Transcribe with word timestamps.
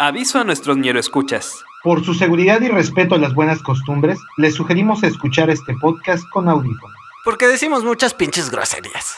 Aviso 0.00 0.38
a 0.38 0.44
nuestros 0.44 0.76
ñero 0.76 1.00
escuchas. 1.00 1.64
Por 1.82 2.04
su 2.04 2.14
seguridad 2.14 2.60
y 2.60 2.68
respeto 2.68 3.16
a 3.16 3.18
las 3.18 3.34
buenas 3.34 3.60
costumbres, 3.60 4.16
les 4.36 4.54
sugerimos 4.54 5.02
escuchar 5.02 5.50
este 5.50 5.74
podcast 5.74 6.22
con 6.30 6.48
audífonos. 6.48 6.96
Porque 7.24 7.48
decimos 7.48 7.82
muchas 7.82 8.14
pinches 8.14 8.48
groserías. 8.48 9.16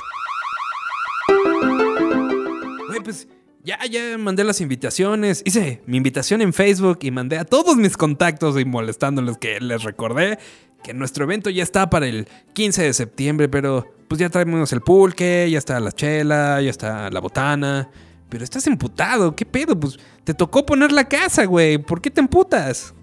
Güey, 2.89 3.01
pues 3.05 3.29
ya, 3.63 3.79
ya 3.85 4.17
mandé 4.17 4.43
las 4.43 4.63
invitaciones. 4.63 5.43
Hice 5.45 5.83
mi 5.85 5.99
invitación 5.99 6.41
en 6.41 6.55
Facebook 6.55 7.01
y 7.03 7.11
mandé 7.11 7.37
a 7.37 7.45
todos 7.45 7.77
mis 7.77 7.99
contactos 7.99 8.59
y 8.59 8.65
molestándoles 8.65 9.37
que 9.37 9.61
les 9.61 9.83
recordé 9.83 10.39
que 10.83 10.95
nuestro 10.95 11.25
evento 11.25 11.51
ya 11.51 11.63
está 11.63 11.91
para 11.91 12.07
el 12.07 12.27
15 12.55 12.85
de 12.85 12.95
septiembre, 12.95 13.51
pero 13.51 13.87
pues 14.09 14.19
ya 14.19 14.31
traemos 14.31 14.73
el 14.73 14.81
pulque, 14.81 15.47
ya 15.51 15.59
está 15.59 15.79
la 15.79 15.93
chela, 15.93 16.63
ya 16.63 16.71
está 16.71 17.11
la 17.11 17.21
botana. 17.21 17.91
Pero 18.31 18.45
estás 18.45 18.67
emputado, 18.67 19.35
¿qué 19.35 19.45
pedo? 19.45 19.79
Pues 19.79 19.99
te 20.25 20.33
tocó 20.33 20.65
poner 20.65 20.93
la 20.93 21.09
casa, 21.09 21.45
güey. 21.45 21.79
¿Por 21.79 22.01
qué 22.01 22.11
te 22.11 22.21
emputas? 22.21 22.95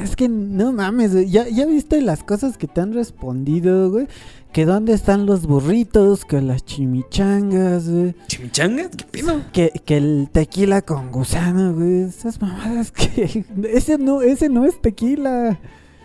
Es 0.00 0.14
que 0.14 0.28
no 0.28 0.72
mames, 0.72 1.12
güey. 1.12 1.30
¿Ya, 1.30 1.48
ya 1.48 1.66
viste 1.66 2.00
las 2.02 2.22
cosas 2.22 2.58
que 2.58 2.68
te 2.68 2.80
han 2.80 2.92
respondido, 2.92 3.90
güey. 3.90 4.06
Que 4.52 4.66
dónde 4.66 4.92
están 4.92 5.24
los 5.24 5.46
burritos, 5.46 6.26
que 6.26 6.42
las 6.42 6.64
chimichangas, 6.66 7.88
güey. 7.88 8.14
¿Chimichangas? 8.26 8.90
¿Qué 8.90 9.04
pedo? 9.10 9.40
Que, 9.52 9.70
que 9.84 9.96
el 9.96 10.28
tequila 10.30 10.82
con 10.82 11.10
gusano, 11.10 11.72
güey. 11.72 12.02
Esas 12.02 12.40
mamadas 12.40 12.92
que... 12.92 13.46
Ese 13.72 13.96
no, 13.96 14.20
ese 14.20 14.50
no 14.50 14.66
es 14.66 14.80
tequila. 14.80 15.58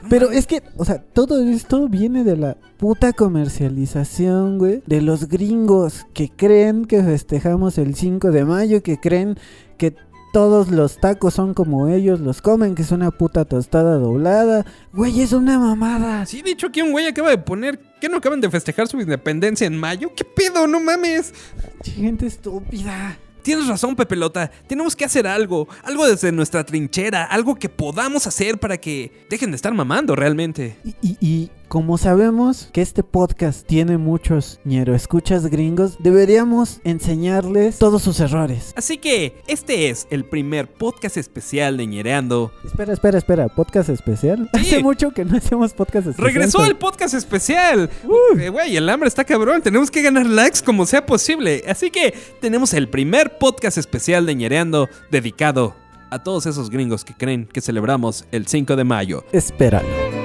Pero 0.09 0.31
es 0.31 0.47
que, 0.47 0.63
o 0.77 0.85
sea, 0.85 1.01
todo 1.01 1.41
esto 1.41 1.87
viene 1.89 2.23
de 2.23 2.37
la 2.37 2.57
puta 2.77 3.13
comercialización, 3.13 4.57
güey. 4.57 4.81
De 4.85 5.01
los 5.01 5.27
gringos 5.27 6.05
que 6.13 6.29
creen 6.29 6.85
que 6.85 7.03
festejamos 7.03 7.77
el 7.77 7.95
5 7.95 8.31
de 8.31 8.45
mayo, 8.45 8.83
que 8.83 8.99
creen 8.99 9.37
que 9.77 9.95
todos 10.33 10.70
los 10.70 10.97
tacos 10.97 11.33
son 11.33 11.53
como 11.53 11.87
ellos 11.87 12.20
los 12.20 12.41
comen, 12.41 12.76
que 12.76 12.81
es 12.81 12.91
una 12.91 13.12
puta 13.12 13.45
tostada 13.45 13.98
doblada. 13.98 14.65
Güey, 14.93 15.21
es 15.21 15.34
una 15.34 15.57
mamada. 15.57 16.26
Sí, 16.26 16.41
de 16.41 16.51
hecho 16.51 16.67
aquí 16.67 16.82
un 16.82 16.91
güey 16.91 17.07
acaba 17.07 17.29
de 17.29 17.37
poner 17.37 17.79
que 17.99 18.09
no 18.09 18.17
acaban 18.17 18.41
de 18.41 18.49
festejar 18.49 18.87
su 18.87 18.99
independencia 18.99 19.65
en 19.65 19.77
mayo. 19.77 20.11
¿Qué 20.15 20.23
pedo? 20.23 20.67
No 20.67 20.79
mames. 20.79 21.34
Gente 21.84 22.27
estúpida. 22.27 23.17
Tienes 23.48 23.67
razón, 23.67 23.95
Pepelota. 23.95 24.51
Tenemos 24.67 24.93
que 24.93 25.05
hacer 25.05 25.26
algo. 25.26 25.70
Algo 25.84 26.05
desde 26.05 26.34
nuestra 26.34 26.65
trinchera. 26.65 27.23
Algo 27.23 27.55
que 27.55 27.70
podamos 27.70 28.27
hacer 28.27 28.57
para 28.57 28.76
que 28.77 29.26
dejen 29.29 29.51
de 29.51 29.55
estar 29.55 29.73
mamando 29.73 30.17
realmente. 30.17 30.76
Y, 30.84 30.89
y- 31.01 31.17
y 31.21 31.51
como 31.68 31.98
sabemos 31.98 32.70
que 32.71 32.82
este 32.82 33.04
podcast 33.04 33.68
tiene 33.68 33.98
muchos 33.98 34.60
ñero 34.63 34.96
escuchas 34.96 35.48
gringos, 35.48 35.98
deberíamos 35.99 36.79
enseñarles 36.84 37.77
todos 37.77 38.01
sus 38.04 38.20
errores. 38.20 38.73
Así 38.76 38.98
que 38.98 39.41
este 39.48 39.90
es 39.90 40.07
el 40.10 40.26
primer 40.26 40.71
podcast 40.71 41.18
especial 41.18 41.77
de 41.77 41.88
Ñereando. 41.88 42.51
Espera, 42.65 42.93
espera, 42.93 43.18
espera, 43.18 43.48
podcast 43.49 43.90
especial. 43.90 44.49
Sí. 44.54 44.60
Hace 44.76 44.84
mucho 44.84 45.12
que 45.12 45.26
no 45.26 45.38
hacemos 45.38 45.73
podcast 45.73 46.07
especial. 46.07 46.34
¡Regresó 46.34 46.65
el 46.65 46.76
podcast 46.76 47.13
especial! 47.13 47.90
Eh, 48.40 48.49
Güey, 48.49 48.77
el 48.77 48.88
hambre 48.90 49.07
está 49.07 49.23
cabrón. 49.23 49.62
Tenemos 49.62 49.91
que 49.91 50.01
ganar 50.01 50.26
likes 50.26 50.60
como 50.65 50.85
sea 50.85 51.05
posible. 51.05 51.63
Así 51.68 51.91
que 51.91 52.13
tenemos 52.41 52.73
el 52.73 52.90
primer 52.90 53.38
podcast 53.38 53.77
especial 53.77 54.26
de 54.26 54.35
Ñereando 54.35 54.90
dedicado 55.12 55.76
a 56.10 56.23
todos 56.23 56.45
esos 56.45 56.70
gringos 56.70 57.04
que 57.04 57.13
creen 57.13 57.45
que 57.45 57.62
celebramos 57.62 58.26
el 58.32 58.48
5 58.48 58.76
de 58.76 58.84
mayo. 58.84 59.23
Espéralo. 59.32 60.16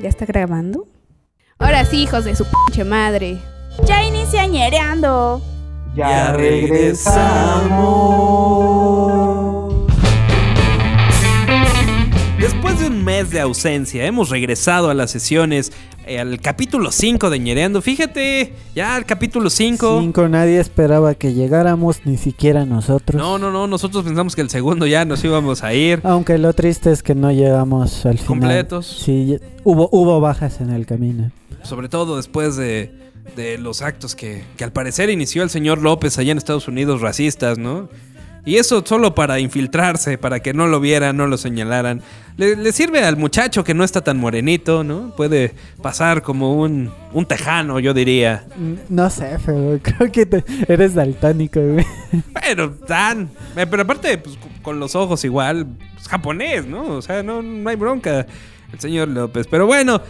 ¿Ya 0.00 0.08
está 0.08 0.24
grabando? 0.26 0.86
Ahora 1.58 1.84
sí, 1.84 2.02
hijos 2.04 2.24
de 2.24 2.36
su 2.36 2.44
pinche 2.44 2.84
madre. 2.84 3.38
Ya 3.84 4.02
inicia 4.04 4.46
ñereando. 4.46 5.42
Ya, 5.94 6.32
regresamos. 6.32 7.18
Mes 13.08 13.30
de 13.30 13.40
ausencia, 13.40 14.04
hemos 14.04 14.28
regresado 14.28 14.90
a 14.90 14.94
las 14.94 15.10
sesiones, 15.10 15.72
eh, 16.06 16.18
al 16.18 16.42
capítulo 16.42 16.92
5 16.92 17.30
de 17.30 17.38
Ñereando. 17.38 17.80
Fíjate, 17.80 18.52
ya 18.74 18.96
al 18.96 19.06
capítulo 19.06 19.48
5. 19.48 20.00
Cinco, 20.02 20.28
nadie 20.28 20.60
esperaba 20.60 21.14
que 21.14 21.32
llegáramos, 21.32 22.04
ni 22.04 22.18
siquiera 22.18 22.66
nosotros. 22.66 23.18
No, 23.18 23.38
no, 23.38 23.50
no, 23.50 23.66
nosotros 23.66 24.04
pensamos 24.04 24.36
que 24.36 24.42
el 24.42 24.50
segundo 24.50 24.86
ya 24.86 25.06
nos 25.06 25.24
íbamos 25.24 25.64
a 25.64 25.72
ir. 25.72 26.02
Aunque 26.04 26.36
lo 26.36 26.52
triste 26.52 26.92
es 26.92 27.02
que 27.02 27.14
no 27.14 27.32
llegamos 27.32 28.04
al 28.04 28.18
final. 28.18 28.40
Completos. 28.40 29.00
Sí, 29.02 29.38
hubo, 29.64 29.88
hubo 29.90 30.20
bajas 30.20 30.60
en 30.60 30.68
el 30.68 30.84
camino. 30.84 31.30
Sobre 31.62 31.88
todo 31.88 32.18
después 32.18 32.56
de, 32.56 32.92
de 33.36 33.56
los 33.56 33.80
actos 33.80 34.14
que, 34.14 34.44
que 34.58 34.64
al 34.64 34.72
parecer 34.72 35.08
inició 35.08 35.42
el 35.42 35.48
señor 35.48 35.80
López 35.80 36.18
allá 36.18 36.32
en 36.32 36.36
Estados 36.36 36.68
Unidos, 36.68 37.00
racistas, 37.00 37.56
¿no? 37.56 37.88
Y 38.44 38.56
eso 38.56 38.82
solo 38.86 39.14
para 39.14 39.38
infiltrarse, 39.40 40.16
para 40.16 40.40
que 40.40 40.54
no 40.54 40.66
lo 40.66 40.80
vieran, 40.80 41.16
no 41.16 41.26
lo 41.26 41.36
señalaran. 41.36 42.00
Le, 42.38 42.56
le 42.56 42.72
sirve 42.72 43.02
al 43.04 43.16
muchacho 43.16 43.62
que 43.64 43.74
no 43.74 43.84
está 43.84 44.00
tan 44.02 44.16
morenito, 44.16 44.84
¿no? 44.84 45.14
Puede 45.16 45.54
pasar 45.82 46.22
como 46.22 46.54
un, 46.54 46.90
un 47.12 47.26
tejano, 47.26 47.78
yo 47.80 47.92
diría. 47.92 48.46
Mm, 48.56 48.74
No 48.94 49.10
sé, 49.10 49.36
pero 49.44 49.78
creo 49.82 50.10
que 50.12 50.24
te- 50.24 50.44
eres 50.66 50.94
daltónico, 50.94 51.60
güey. 51.60 51.84
Pero 52.32 52.70
tan. 52.72 53.28
eh, 53.56 53.66
Pero 53.68 53.82
aparte, 53.82 54.16
pues, 54.18 54.38
con 54.62 54.78
los 54.80 54.94
ojos 54.94 55.24
igual, 55.24 55.66
es 56.00 56.08
japonés, 56.08 56.64
¿no? 56.66 56.84
O 56.96 57.02
sea, 57.02 57.22
no, 57.22 57.42
no 57.42 57.68
hay 57.68 57.76
bronca 57.76 58.26
el 58.72 58.80
señor 58.80 59.08
López. 59.08 59.46
Pero 59.50 59.66
bueno, 59.66 60.00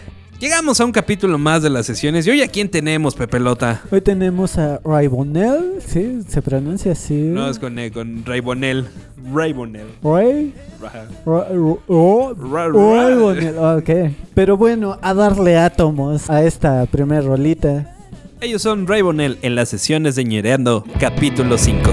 llegamos 0.40 0.80
a 0.80 0.84
un 0.84 0.92
capítulo 0.92 1.38
más 1.38 1.62
de 1.62 1.70
las 1.70 1.86
sesiones. 1.86 2.26
¿Y 2.26 2.30
hoy 2.30 2.42
a 2.42 2.48
quién 2.48 2.68
tenemos, 2.68 3.14
Pepelota? 3.14 3.82
Hoy 3.90 4.00
tenemos 4.00 4.58
a 4.58 4.80
Raibonel, 4.84 5.80
¿sí? 5.86 6.20
Se 6.28 6.42
pronuncia 6.42 6.92
así. 6.92 7.14
No, 7.14 7.48
es 7.48 7.58
con, 7.58 7.78
eh, 7.78 7.90
con 7.90 8.24
Raybonel. 8.24 8.86
Raybonel. 9.32 9.86
Ray. 10.02 10.54
Ra- 10.80 11.06
Ra- 11.26 11.48
Ro- 11.52 12.34
Ra- 12.36 12.68
ra- 12.68 13.04
Raibonel, 13.08 13.58
ok. 13.58 13.90
Pero 14.34 14.56
bueno, 14.56 14.98
a 15.02 15.12
darle 15.14 15.56
átomos 15.56 16.30
a 16.30 16.42
esta 16.42 16.86
primer 16.86 17.24
rolita. 17.24 17.94
Ellos 18.40 18.62
son 18.62 18.86
Raybonel 18.86 19.38
en 19.42 19.56
las 19.56 19.68
sesiones 19.68 20.14
de 20.14 20.24
Ñereando, 20.24 20.84
capítulo 21.00 21.58
5. 21.58 21.90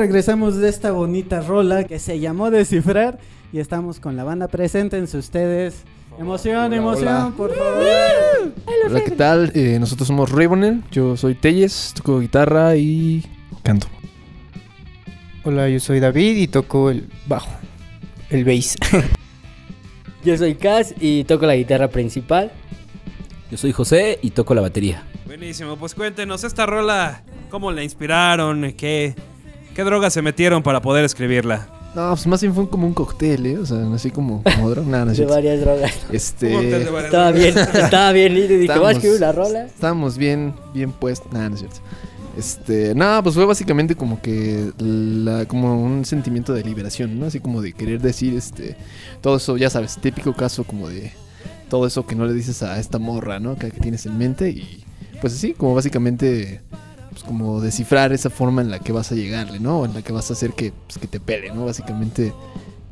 Regresamos 0.00 0.56
de 0.56 0.70
esta 0.70 0.92
bonita 0.92 1.42
rola 1.42 1.84
que 1.84 1.98
se 1.98 2.18
llamó 2.18 2.50
Descifrar 2.50 3.18
y 3.52 3.58
estamos 3.58 4.00
con 4.00 4.16
la 4.16 4.24
banda. 4.24 4.48
Preséntense 4.48 5.18
ustedes. 5.18 5.82
Emoción, 6.18 6.72
emoción, 6.72 7.08
hola. 7.08 7.32
por 7.36 7.54
favor. 7.54 7.84
Hola, 8.86 9.00
¿qué 9.04 9.10
tal? 9.10 9.52
Eh, 9.54 9.76
nosotros 9.78 10.08
somos 10.08 10.32
Ravenel, 10.32 10.82
yo 10.90 11.18
soy 11.18 11.34
Telles, 11.34 11.92
toco 11.94 12.18
guitarra 12.18 12.76
y 12.76 13.26
canto. 13.62 13.88
Hola, 15.44 15.68
yo 15.68 15.78
soy 15.80 16.00
David 16.00 16.38
y 16.38 16.48
toco 16.48 16.88
el 16.88 17.06
bajo, 17.26 17.50
el 18.30 18.46
bass. 18.46 18.76
Yo 20.22 20.36
soy 20.36 20.54
Kaz 20.54 20.94
y 21.00 21.24
toco 21.24 21.46
la 21.46 21.56
guitarra 21.56 21.88
principal. 21.88 22.52
Yo 23.50 23.56
soy 23.56 23.72
José 23.72 24.18
y 24.20 24.32
toco 24.32 24.54
la 24.54 24.60
batería. 24.60 25.02
Buenísimo, 25.24 25.78
pues 25.78 25.94
cuéntenos 25.94 26.44
esta 26.44 26.66
rola, 26.66 27.22
¿cómo 27.48 27.72
la 27.72 27.82
inspiraron? 27.82 28.74
¿Qué, 28.76 29.14
qué 29.80 29.84
drogas 29.84 30.12
se 30.12 30.20
metieron 30.20 30.62
para 30.62 30.82
poder 30.82 31.04
escribirla? 31.06 31.66
No, 31.94 32.10
pues 32.10 32.26
más 32.26 32.40
bien 32.42 32.54
fue 32.54 32.68
como 32.68 32.86
un 32.86 32.92
cóctel, 32.94 33.46
¿eh? 33.46 33.58
O 33.58 33.64
sea, 33.66 33.78
así 33.94 34.10
como, 34.10 34.42
como 34.42 34.70
droga. 34.70 34.86
Nada, 34.88 35.04
no 35.06 35.10
De 35.10 35.16
cierto. 35.16 35.34
varias 35.34 35.60
drogas. 35.60 35.92
Este. 36.12 36.48
¿Cómo 36.50 36.60
te- 36.60 36.66
de 36.80 36.90
varias 36.90 37.04
Estaba 37.06 37.30
bien, 37.32 37.58
estaba 37.58 38.12
bien 38.12 38.36
y 38.36 38.40
dije, 38.42 38.78
¿vas 38.78 38.88
a 38.88 38.90
escribir 38.92 39.16
una 39.16 39.32
rola? 39.32 39.64
Estábamos 39.64 40.18
bien, 40.18 40.54
bien 40.74 40.92
puestos. 40.92 41.32
Nada, 41.32 41.48
no 41.48 41.54
es 41.54 41.60
cierto. 41.60 41.78
Este, 42.36 42.94
nada, 42.94 43.22
pues 43.22 43.34
fue 43.34 43.44
básicamente 43.44 43.96
como 43.96 44.20
que 44.22 44.70
la, 44.78 45.46
como 45.46 45.82
un 45.82 46.04
sentimiento 46.04 46.52
de 46.54 46.62
liberación, 46.62 47.18
¿no? 47.18 47.26
Así 47.26 47.40
como 47.40 47.60
de 47.60 47.72
querer 47.72 48.00
decir, 48.00 48.34
este, 48.34 48.76
todo 49.20 49.38
eso, 49.38 49.56
ya 49.56 49.68
sabes, 49.70 49.96
típico 50.00 50.32
caso 50.34 50.62
como 50.64 50.88
de 50.88 51.10
todo 51.70 51.86
eso 51.86 52.06
que 52.06 52.14
no 52.14 52.24
le 52.26 52.32
dices 52.34 52.62
a 52.62 52.78
esta 52.78 52.98
morra, 52.98 53.40
¿no? 53.40 53.56
Que, 53.56 53.70
que 53.72 53.80
tienes 53.80 54.06
en 54.06 54.16
mente 54.18 54.50
y 54.50 54.84
pues 55.20 55.34
así, 55.34 55.54
como 55.54 55.74
básicamente, 55.74 56.60
pues 57.10 57.22
como 57.24 57.60
descifrar 57.60 58.12
esa 58.12 58.30
forma 58.30 58.62
en 58.62 58.70
la 58.70 58.78
que 58.78 58.92
vas 58.92 59.10
a 59.12 59.14
llegarle, 59.14 59.60
¿no? 59.60 59.80
O 59.80 59.84
en 59.84 59.94
la 59.94 60.02
que 60.02 60.12
vas 60.12 60.30
a 60.30 60.34
hacer 60.34 60.52
que, 60.52 60.72
pues, 60.86 60.98
que 60.98 61.06
te 61.06 61.20
pele, 61.20 61.52
¿no? 61.52 61.64
Básicamente, 61.66 62.32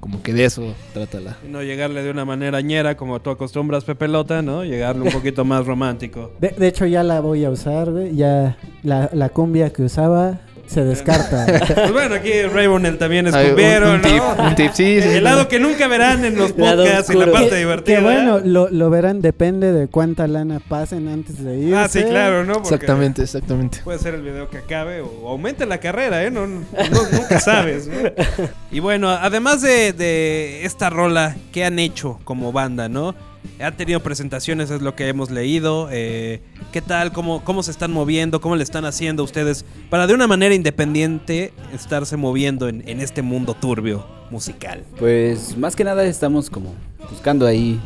como 0.00 0.22
que 0.22 0.32
de 0.32 0.44
eso 0.44 0.74
trata 0.92 1.20
la... 1.20 1.36
Y 1.46 1.48
no 1.50 1.62
llegarle 1.62 2.02
de 2.02 2.10
una 2.10 2.24
manera 2.24 2.60
ñera 2.60 2.96
como 2.96 3.20
tú 3.20 3.30
acostumbras, 3.30 3.84
Pepelota, 3.84 4.42
¿no? 4.42 4.64
Llegarle 4.64 5.02
un 5.02 5.12
poquito 5.12 5.44
más 5.44 5.66
romántico. 5.66 6.32
De, 6.40 6.50
de 6.50 6.68
hecho, 6.68 6.86
ya 6.86 7.02
la 7.02 7.20
voy 7.20 7.44
a 7.44 7.50
usar. 7.50 7.92
Ya 8.12 8.56
la, 8.82 9.10
la 9.12 9.28
cumbia 9.28 9.72
que 9.72 9.82
usaba 9.82 10.40
se 10.68 10.84
descarta. 10.84 11.46
Pues 11.74 11.92
bueno, 11.92 12.14
aquí 12.16 12.42
Raybonel 12.42 12.98
también 12.98 13.26
es 13.26 13.34
un- 13.34 13.56
tip, 13.56 13.80
¿no? 13.80 14.44
un 14.44 14.54
tip, 14.54 14.70
sí, 14.74 15.00
sí, 15.00 15.02
sí. 15.02 15.08
El 15.16 15.24
lado 15.24 15.48
que 15.48 15.58
nunca 15.58 15.88
verán 15.88 16.24
en 16.24 16.36
los 16.36 16.52
podcasts 16.54 17.10
y 17.10 17.14
la 17.16 17.30
parte 17.32 17.50
Que- 17.50 17.56
divertida. 17.56 17.96
Que 17.98 18.02
bueno, 18.02 18.38
lo, 18.44 18.68
lo 18.70 18.90
verán, 18.90 19.20
depende 19.20 19.72
de 19.72 19.88
cuánta 19.88 20.26
lana 20.28 20.60
pasen 20.68 21.08
antes 21.08 21.42
de 21.42 21.58
ir. 21.58 21.74
Ah, 21.74 21.88
sí, 21.88 22.02
claro, 22.04 22.44
¿no? 22.44 22.54
Porque 22.54 22.74
Exactamente, 22.74 23.22
exactamente. 23.22 23.78
Puede 23.84 23.98
ser 23.98 24.14
el 24.14 24.22
video 24.22 24.48
que 24.50 24.58
acabe 24.58 25.00
o 25.00 25.28
aumente 25.28 25.66
la 25.66 25.78
carrera, 25.78 26.22
¿eh? 26.24 26.30
No, 26.30 26.46
no- 26.46 26.64
nunca 27.12 27.40
sabes, 27.40 27.86
¿no? 27.88 27.94
Y 28.70 28.80
bueno, 28.80 29.08
además 29.10 29.62
de, 29.62 29.92
de 29.94 30.64
esta 30.66 30.90
rola, 30.90 31.34
¿qué 31.52 31.64
han 31.64 31.78
hecho 31.78 32.18
como 32.24 32.52
banda, 32.52 32.88
no? 32.88 33.14
Han 33.60 33.76
tenido 33.76 34.00
presentaciones, 34.00 34.70
es 34.70 34.82
lo 34.82 34.94
que 34.94 35.08
hemos 35.08 35.30
leído. 35.30 35.88
eh, 35.90 36.40
¿Qué 36.72 36.80
tal? 36.80 37.12
¿Cómo, 37.12 37.42
¿Cómo 37.44 37.62
se 37.62 37.70
están 37.70 37.92
moviendo? 37.92 38.40
¿Cómo 38.40 38.54
le 38.56 38.62
están 38.62 38.84
haciendo 38.84 39.24
ustedes 39.24 39.64
para 39.90 40.06
de 40.06 40.14
una 40.14 40.26
manera 40.26 40.54
independiente 40.54 41.52
estarse 41.74 42.16
moviendo 42.16 42.68
en, 42.68 42.82
en 42.88 43.00
este 43.00 43.22
mundo 43.22 43.54
turbio 43.54 44.06
musical? 44.30 44.84
Pues 44.98 45.56
más 45.56 45.74
que 45.74 45.84
nada 45.84 46.04
estamos 46.04 46.50
como 46.50 46.74
buscando 47.10 47.46
ahí 47.46 47.80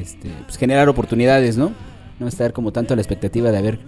este, 0.00 0.28
pues, 0.44 0.58
generar 0.58 0.88
oportunidades, 0.88 1.56
¿no? 1.56 1.72
No 2.18 2.28
estar 2.28 2.52
como 2.52 2.72
tanto 2.72 2.92
a 2.92 2.96
la 2.96 3.02
expectativa 3.02 3.50
de 3.50 3.58
a 3.58 3.62
ver 3.62 3.78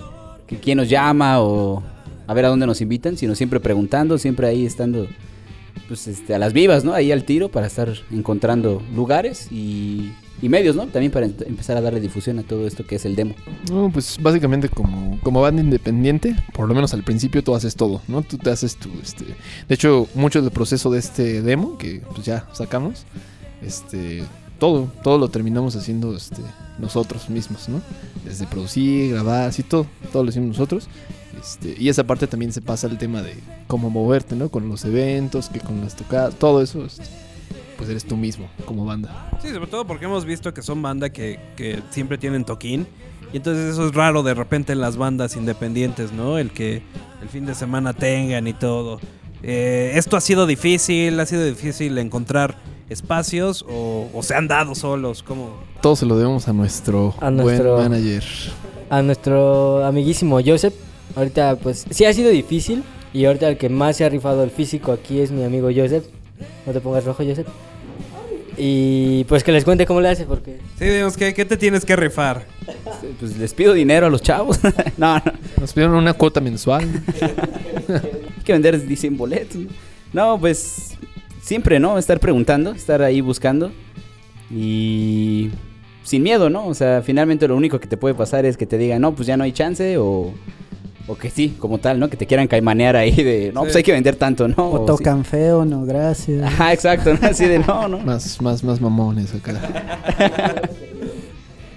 que- 0.46 0.58
quién 0.58 0.78
nos 0.78 0.88
llama 0.88 1.40
o 1.42 1.82
a 2.26 2.34
ver 2.34 2.44
a 2.44 2.48
dónde 2.48 2.66
nos 2.66 2.80
invitan, 2.80 3.16
sino 3.16 3.34
siempre 3.34 3.60
preguntando, 3.60 4.16
siempre 4.18 4.46
ahí 4.48 4.64
estando 4.66 5.06
pues 5.88 6.06
este, 6.08 6.34
a 6.34 6.38
las 6.38 6.52
vivas, 6.52 6.84
¿no? 6.84 6.92
Ahí 6.92 7.12
al 7.12 7.24
tiro 7.24 7.50
para 7.50 7.66
estar 7.66 7.92
encontrando 8.10 8.82
lugares 8.94 9.48
y, 9.50 10.12
medios, 10.42 10.76
¿no? 10.76 10.86
También 10.86 11.10
para 11.10 11.26
empezar 11.26 11.76
a 11.76 11.80
darle 11.80 12.00
difusión 12.00 12.38
a 12.38 12.42
todo 12.42 12.66
esto 12.66 12.86
que 12.86 12.96
es 12.96 13.04
el 13.04 13.16
demo. 13.16 13.34
Pues 13.92 14.18
básicamente 14.20 14.68
como, 14.68 15.18
como 15.22 15.40
banda 15.40 15.62
independiente, 15.62 16.36
por 16.52 16.68
lo 16.68 16.74
menos 16.74 16.94
al 16.94 17.02
principio 17.02 17.42
tú 17.42 17.54
haces 17.54 17.74
todo, 17.74 18.02
¿no? 18.06 18.22
Tú 18.22 18.38
te 18.38 18.50
haces 18.50 18.76
tu, 18.76 18.90
este... 19.02 19.24
De 19.24 19.74
hecho, 19.74 20.08
mucho 20.14 20.42
del 20.42 20.50
proceso 20.50 20.90
de 20.90 20.98
este 20.98 21.42
demo, 21.42 21.78
que 21.78 22.02
pues 22.14 22.24
ya 22.24 22.48
sacamos, 22.52 23.04
este... 23.62 24.22
Todo, 24.58 24.90
todo 25.02 25.18
lo 25.18 25.28
terminamos 25.28 25.76
haciendo 25.76 26.16
este, 26.16 26.40
nosotros 26.78 27.28
mismos, 27.28 27.68
¿no? 27.68 27.82
Desde 28.24 28.46
producir, 28.46 29.12
grabar, 29.12 29.48
así 29.48 29.62
todo, 29.62 29.86
todo 30.12 30.24
lo 30.24 30.30
hicimos 30.30 30.48
nosotros. 30.48 30.88
Este, 31.40 31.74
y 31.78 31.88
esa 31.88 32.04
parte 32.04 32.26
también 32.26 32.52
se 32.52 32.60
pasa 32.62 32.86
al 32.86 32.96
tema 32.98 33.22
de 33.22 33.34
cómo 33.66 33.90
moverte, 33.90 34.34
¿no? 34.36 34.48
Con 34.48 34.68
los 34.68 34.84
eventos, 34.84 35.48
que 35.48 35.60
con 35.60 35.80
las 35.80 35.94
tocadas, 35.96 36.34
todo 36.36 36.62
eso, 36.62 36.84
este, 36.84 37.04
pues 37.76 37.90
eres 37.90 38.04
tú 38.04 38.16
mismo 38.16 38.48
como 38.64 38.84
banda. 38.84 39.30
Sí, 39.42 39.48
sobre 39.52 39.66
todo 39.66 39.86
porque 39.86 40.06
hemos 40.06 40.24
visto 40.24 40.54
que 40.54 40.62
son 40.62 40.80
banda 40.82 41.10
que, 41.10 41.38
que 41.56 41.82
siempre 41.90 42.16
tienen 42.18 42.44
toquín. 42.44 42.86
Y 43.32 43.38
entonces 43.38 43.72
eso 43.72 43.86
es 43.86 43.94
raro 43.94 44.22
de 44.22 44.34
repente 44.34 44.72
en 44.72 44.80
las 44.80 44.96
bandas 44.96 45.36
independientes, 45.36 46.12
¿no? 46.12 46.38
El 46.38 46.52
que 46.52 46.82
el 47.20 47.28
fin 47.28 47.44
de 47.44 47.54
semana 47.54 47.92
tengan 47.92 48.46
y 48.46 48.52
todo. 48.54 49.00
Eh, 49.42 49.92
¿Esto 49.94 50.16
ha 50.16 50.20
sido 50.20 50.46
difícil? 50.46 51.18
¿Ha 51.20 51.26
sido 51.26 51.44
difícil 51.44 51.98
encontrar 51.98 52.56
espacios 52.88 53.64
o, 53.68 54.08
o 54.14 54.22
se 54.22 54.34
han 54.34 54.48
dado 54.48 54.74
solos? 54.74 55.22
¿Cómo? 55.22 55.50
Todo 55.82 55.96
se 55.96 56.06
lo 56.06 56.16
debemos 56.16 56.48
a 56.48 56.52
nuestro, 56.52 57.14
A 57.20 57.30
nuestro- 57.30 57.74
buen 57.76 57.90
manager. 57.90 58.24
A 58.88 59.02
nuestro 59.02 59.84
amiguísimo 59.84 60.38
Joseph. 60.44 60.74
Ahorita, 61.14 61.56
pues, 61.56 61.86
sí 61.90 62.04
ha 62.04 62.12
sido 62.12 62.30
difícil. 62.30 62.82
Y 63.12 63.24
ahorita 63.24 63.48
el 63.48 63.56
que 63.56 63.68
más 63.68 63.96
se 63.96 64.04
ha 64.04 64.08
rifado 64.08 64.42
el 64.44 64.50
físico 64.50 64.92
aquí 64.92 65.20
es 65.20 65.30
mi 65.30 65.42
amigo 65.42 65.70
Joseph. 65.74 66.04
No 66.66 66.72
te 66.72 66.80
pongas 66.80 67.04
rojo, 67.04 67.24
Joseph. 67.24 67.46
Y 68.58 69.24
pues 69.24 69.44
que 69.44 69.52
les 69.52 69.64
cuente 69.64 69.86
cómo 69.86 70.00
le 70.00 70.08
hace, 70.08 70.24
porque 70.24 70.58
Sí, 70.78 70.86
digamos, 70.86 71.16
¿qué, 71.16 71.34
qué 71.34 71.44
te 71.44 71.56
tienes 71.56 71.84
que 71.84 71.94
rifar? 71.94 72.44
Pues 73.18 73.36
les 73.36 73.52
pido 73.54 73.72
dinero 73.74 74.06
a 74.06 74.10
los 74.10 74.22
chavos. 74.22 74.58
no, 74.96 75.16
no. 75.16 75.32
Nos 75.60 75.72
pidieron 75.72 75.96
una 75.96 76.14
cuota 76.14 76.40
mensual. 76.40 76.84
Hay 77.88 78.44
que 78.44 78.52
vender, 78.52 78.86
dicen 78.86 79.16
boletos. 79.16 79.56
¿no? 79.56 79.68
No, 80.12 80.40
pues 80.40 80.96
siempre, 81.42 81.78
¿no? 81.78 81.98
Estar 81.98 82.18
preguntando, 82.18 82.72
estar 82.72 83.02
ahí 83.02 83.20
buscando 83.20 83.72
y 84.50 85.50
sin 86.02 86.22
miedo, 86.22 86.50
¿no? 86.50 86.66
O 86.66 86.74
sea, 86.74 87.02
finalmente 87.02 87.48
lo 87.48 87.56
único 87.56 87.78
que 87.80 87.86
te 87.86 87.96
puede 87.96 88.14
pasar 88.14 88.46
es 88.46 88.56
que 88.56 88.66
te 88.66 88.78
digan, 88.78 89.02
no, 89.02 89.14
pues 89.14 89.26
ya 89.26 89.36
no 89.36 89.44
hay 89.44 89.52
chance 89.52 89.98
o, 89.98 90.32
o 91.08 91.16
que 91.16 91.30
sí, 91.30 91.54
como 91.58 91.78
tal, 91.78 91.98
¿no? 92.00 92.08
Que 92.10 92.16
te 92.16 92.26
quieran 92.26 92.48
caimanear 92.48 92.96
ahí 92.96 93.12
de, 93.14 93.52
no, 93.54 93.60
Sí. 93.60 93.64
pues 93.66 93.76
hay 93.76 93.82
que 93.82 93.92
vender 93.92 94.16
tanto, 94.16 94.48
¿no? 94.48 94.54
O 94.70 94.84
tocan 94.84 95.24
feo, 95.24 95.64
no, 95.64 95.84
gracias. 95.84 96.42
Ajá, 96.42 96.72
exacto, 96.74 97.14
¿no? 97.14 97.28
Así 97.28 97.44
de, 97.46 97.60
no, 97.60 97.86
no. 97.88 97.98
más, 97.98 98.40
más, 98.42 98.64
más 98.64 98.80
mamones 98.80 99.34
acá. 99.34 99.54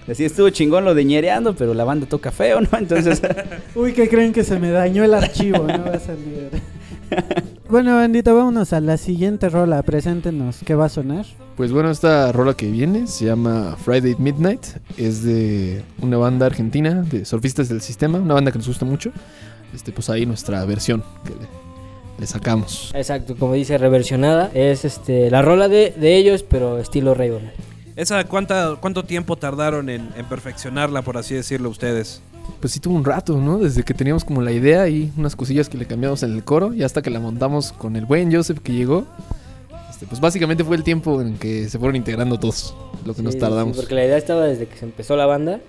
Así 0.09 0.25
estuvo 0.25 0.49
chingón 0.49 0.85
lo 0.85 0.95
de 0.95 1.05
ñereando, 1.05 1.55
pero 1.55 1.75
la 1.75 1.83
banda 1.83 2.07
toca 2.07 2.31
feo, 2.31 2.61
¿no? 2.61 2.69
Entonces, 2.79 3.21
Uy, 3.75 3.93
¿qué 3.93 4.09
creen 4.09 4.33
que 4.33 4.43
se 4.43 4.57
me 4.59 4.71
dañó 4.71 5.03
el 5.03 5.13
archivo? 5.13 5.59
No 5.59 5.85
va 5.85 5.91
a 5.91 5.99
salir. 5.99 6.49
Bueno, 7.69 7.95
bandita, 7.95 8.33
vámonos 8.33 8.73
a 8.73 8.81
la 8.81 8.97
siguiente 8.97 9.49
rola. 9.49 9.81
Preséntenos, 9.83 10.57
¿qué 10.65 10.75
va 10.75 10.85
a 10.85 10.89
sonar? 10.89 11.25
Pues 11.55 11.71
bueno, 11.71 11.91
esta 11.91 12.31
rola 12.31 12.53
que 12.55 12.69
viene 12.71 13.07
se 13.07 13.25
llama 13.25 13.75
Friday 13.83 14.15
Midnight. 14.17 14.65
Es 14.97 15.23
de 15.23 15.83
una 16.01 16.17
banda 16.17 16.45
argentina 16.45 17.01
de 17.03 17.25
surfistas 17.25 17.69
del 17.69 17.81
sistema, 17.81 18.17
una 18.17 18.33
banda 18.33 18.51
que 18.51 18.57
nos 18.57 18.67
gusta 18.67 18.85
mucho. 18.85 19.11
Este, 19.73 19.91
pues 19.91 20.09
ahí 20.09 20.25
nuestra 20.25 20.63
versión 20.65 21.03
que 21.23 21.31
le, 21.31 21.47
le 22.19 22.27
sacamos. 22.27 22.91
exacto, 22.95 23.35
como 23.35 23.53
dice, 23.53 23.77
reversionada. 23.77 24.49
Es 24.53 24.85
este 24.85 25.29
la 25.29 25.41
rola 25.41 25.67
de, 25.67 25.93
de 25.95 26.15
ellos, 26.17 26.43
pero 26.43 26.79
estilo 26.79 27.13
Raven. 27.13 27.51
¿Esa 27.95 28.23
cuánta, 28.23 28.77
cuánto 28.79 29.03
tiempo 29.03 29.35
tardaron 29.35 29.89
en, 29.89 30.09
en 30.15 30.25
perfeccionarla, 30.25 31.01
por 31.01 31.17
así 31.17 31.35
decirlo, 31.35 31.69
ustedes? 31.69 32.21
Pues 32.59 32.73
sí 32.73 32.79
tuvo 32.79 32.95
un 32.95 33.05
rato, 33.05 33.37
¿no? 33.37 33.57
Desde 33.57 33.83
que 33.83 33.93
teníamos 33.93 34.23
como 34.25 34.41
la 34.41 34.51
idea 34.51 34.87
y 34.89 35.11
unas 35.17 35.35
cosillas 35.35 35.69
que 35.69 35.77
le 35.77 35.85
cambiamos 35.85 36.23
en 36.23 36.33
el 36.33 36.43
coro 36.43 36.73
y 36.73 36.83
hasta 36.83 37.01
que 37.01 37.09
la 37.09 37.19
montamos 37.19 37.71
con 37.71 37.95
el 37.95 38.05
buen 38.05 38.33
Joseph 38.33 38.59
que 38.59 38.73
llegó. 38.73 39.05
Este, 39.89 40.05
pues 40.07 40.19
básicamente 40.21 40.63
fue 40.63 40.75
el 40.75 40.83
tiempo 40.83 41.21
en 41.21 41.37
que 41.37 41.67
se 41.69 41.77
fueron 41.79 41.95
integrando 41.95 42.39
todos, 42.39 42.75
lo 43.05 43.13
que 43.13 43.21
nos 43.21 43.33
Sí, 43.33 43.39
tardamos. 43.39 43.75
sí, 43.75 43.81
porque 43.81 43.95
la 43.95 44.05
idea 44.05 44.17
estaba 44.17 44.43
desde 44.45 44.65
que 44.67 44.77
se 44.77 44.85
empezó 44.85 45.15
la 45.17 45.25
banda 45.25 45.59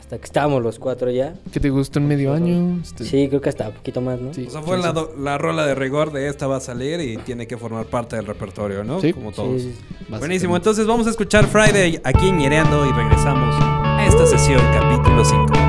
hasta 0.00 0.16
que 0.18 0.24
estábamos 0.24 0.62
los 0.62 0.78
cuatro 0.78 1.10
ya. 1.10 1.34
¿Qué 1.52 1.60
te 1.60 1.68
gustó 1.70 1.98
en 1.98 2.08
medio 2.08 2.32
año? 2.32 2.80
Este, 2.82 3.04
Sí, 3.04 3.28
creo 3.28 3.40
que 3.40 3.50
hasta 3.50 3.68
un 3.68 3.74
poquito 3.74 4.00
más, 4.00 4.18
¿no? 4.20 4.32
sí, 4.34 4.46
O 4.48 4.50
sea, 4.50 4.62
fue 4.62 4.78
sí, 4.78 4.82
la, 4.82 5.06
la 5.20 5.38
rola 5.38 5.66
de 5.66 5.74
rigor 5.74 6.12
de 6.12 6.28
esta 6.28 6.46
va 6.46 6.56
a 6.56 6.60
salir 6.60 6.98
y 7.00 7.18
tiene 7.18 7.46
que 7.46 7.56
formar 7.58 7.84
parte 7.86 8.16
del 8.16 8.26
repertorio, 8.26 8.82
¿no? 8.84 9.00
Sí. 9.00 9.12
Como 9.12 9.32
todos. 9.32 9.60
sí. 9.62 9.74
Buenísimo, 10.08 10.56
entonces 10.56 10.86
vamos 10.86 11.06
a 11.06 11.10
escuchar 11.10 11.46
Friday 11.46 12.00
aquí 12.04 12.28
en 12.28 12.38
Ñereando 12.38 12.86
y 12.86 12.90
regresamos 12.92 13.54
a 13.60 14.06
esta 14.06 14.26
sesión, 14.26 14.60
capítulo 14.72 15.22
5. 15.24 15.67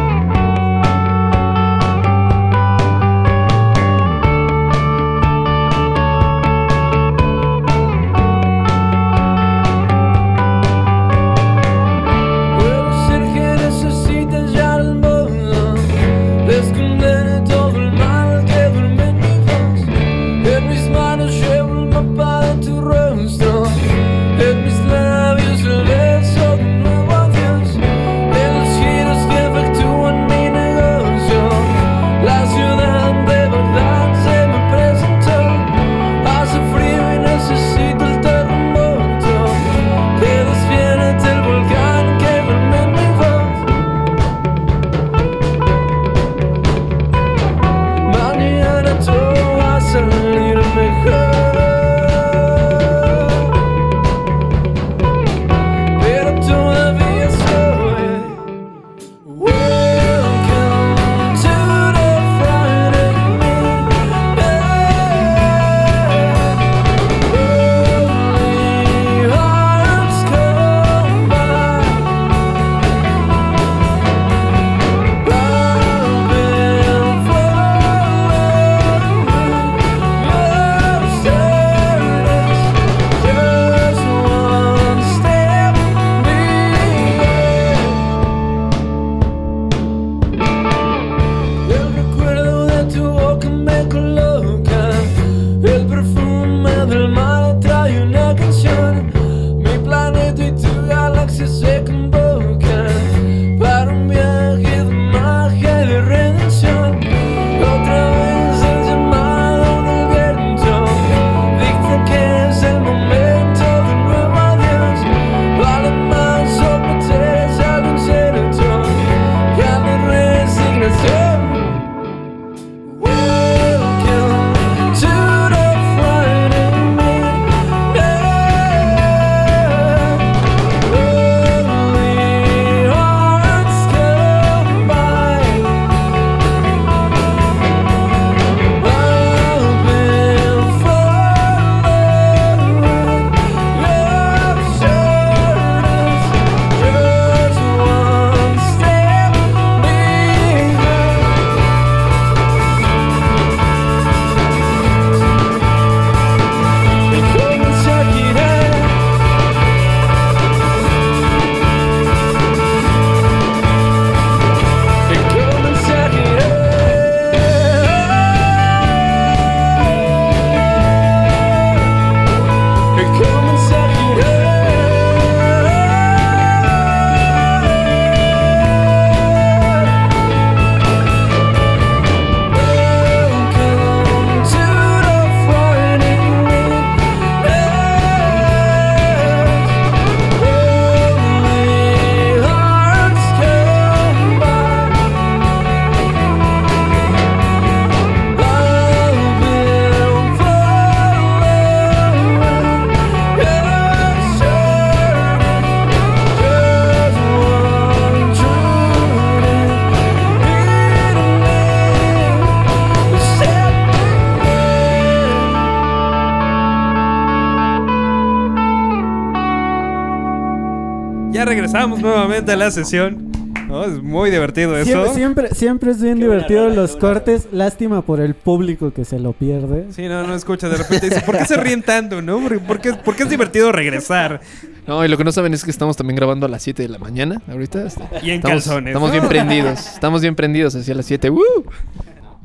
Regresamos 221.71 221.99
nuevamente 221.99 222.51
a 222.51 222.55
la 222.55 222.71
sesión. 222.71 223.31
¿no? 223.67 223.83
Es 223.83 224.01
muy 224.01 224.31
divertido 224.31 224.75
eso. 224.75 225.13
Siempre, 225.13 225.13
siempre, 225.13 225.55
siempre 225.55 225.91
es 225.91 226.01
bien 226.01 226.19
divertido 226.19 226.67
los 226.69 226.95
cortes. 226.95 227.47
Lástima 227.51 228.01
por 228.01 228.19
el 228.19 228.33
público 228.33 228.91
que 228.91 229.05
se 229.05 229.19
lo 229.19 229.33
pierde. 229.33 229.85
Sí, 229.91 230.07
no, 230.07 230.25
no 230.25 230.33
escucha. 230.33 230.67
De 230.67 230.77
repente 230.77 231.09
dice, 231.09 231.21
¿por 231.21 231.37
qué 231.37 231.45
se 231.45 231.57
ríen 231.57 231.83
tanto, 231.83 232.23
no? 232.23 232.39
¿Por 232.39 232.59
por 232.61 232.81
qué, 232.81 232.93
por 232.93 233.15
qué 233.15 233.23
es 233.23 233.29
divertido 233.29 233.71
regresar? 233.71 234.41
No, 234.87 235.05
y 235.05 235.07
lo 235.07 235.17
que 235.17 235.23
no 235.23 235.31
saben 235.31 235.53
es 235.53 235.63
que 235.63 235.69
estamos 235.69 235.95
también 235.95 236.15
grabando 236.15 236.47
a 236.47 236.49
las 236.49 236.63
7 236.63 236.81
de 236.81 236.89
la 236.89 236.97
mañana 236.97 237.39
ahorita. 237.47 237.85
este. 237.85 238.01
Y 238.23 238.31
en 238.31 238.37
estamos, 238.37 238.63
calzones. 238.65 238.89
Estamos 238.89 239.11
bien 239.11 239.27
prendidos. 239.29 239.79
Estamos 239.93 240.21
bien 240.23 240.35
prendidos 240.35 240.75
hacia 240.75 240.95
las 240.95 241.05
7. 241.05 241.29
¡Woo! 241.29 241.43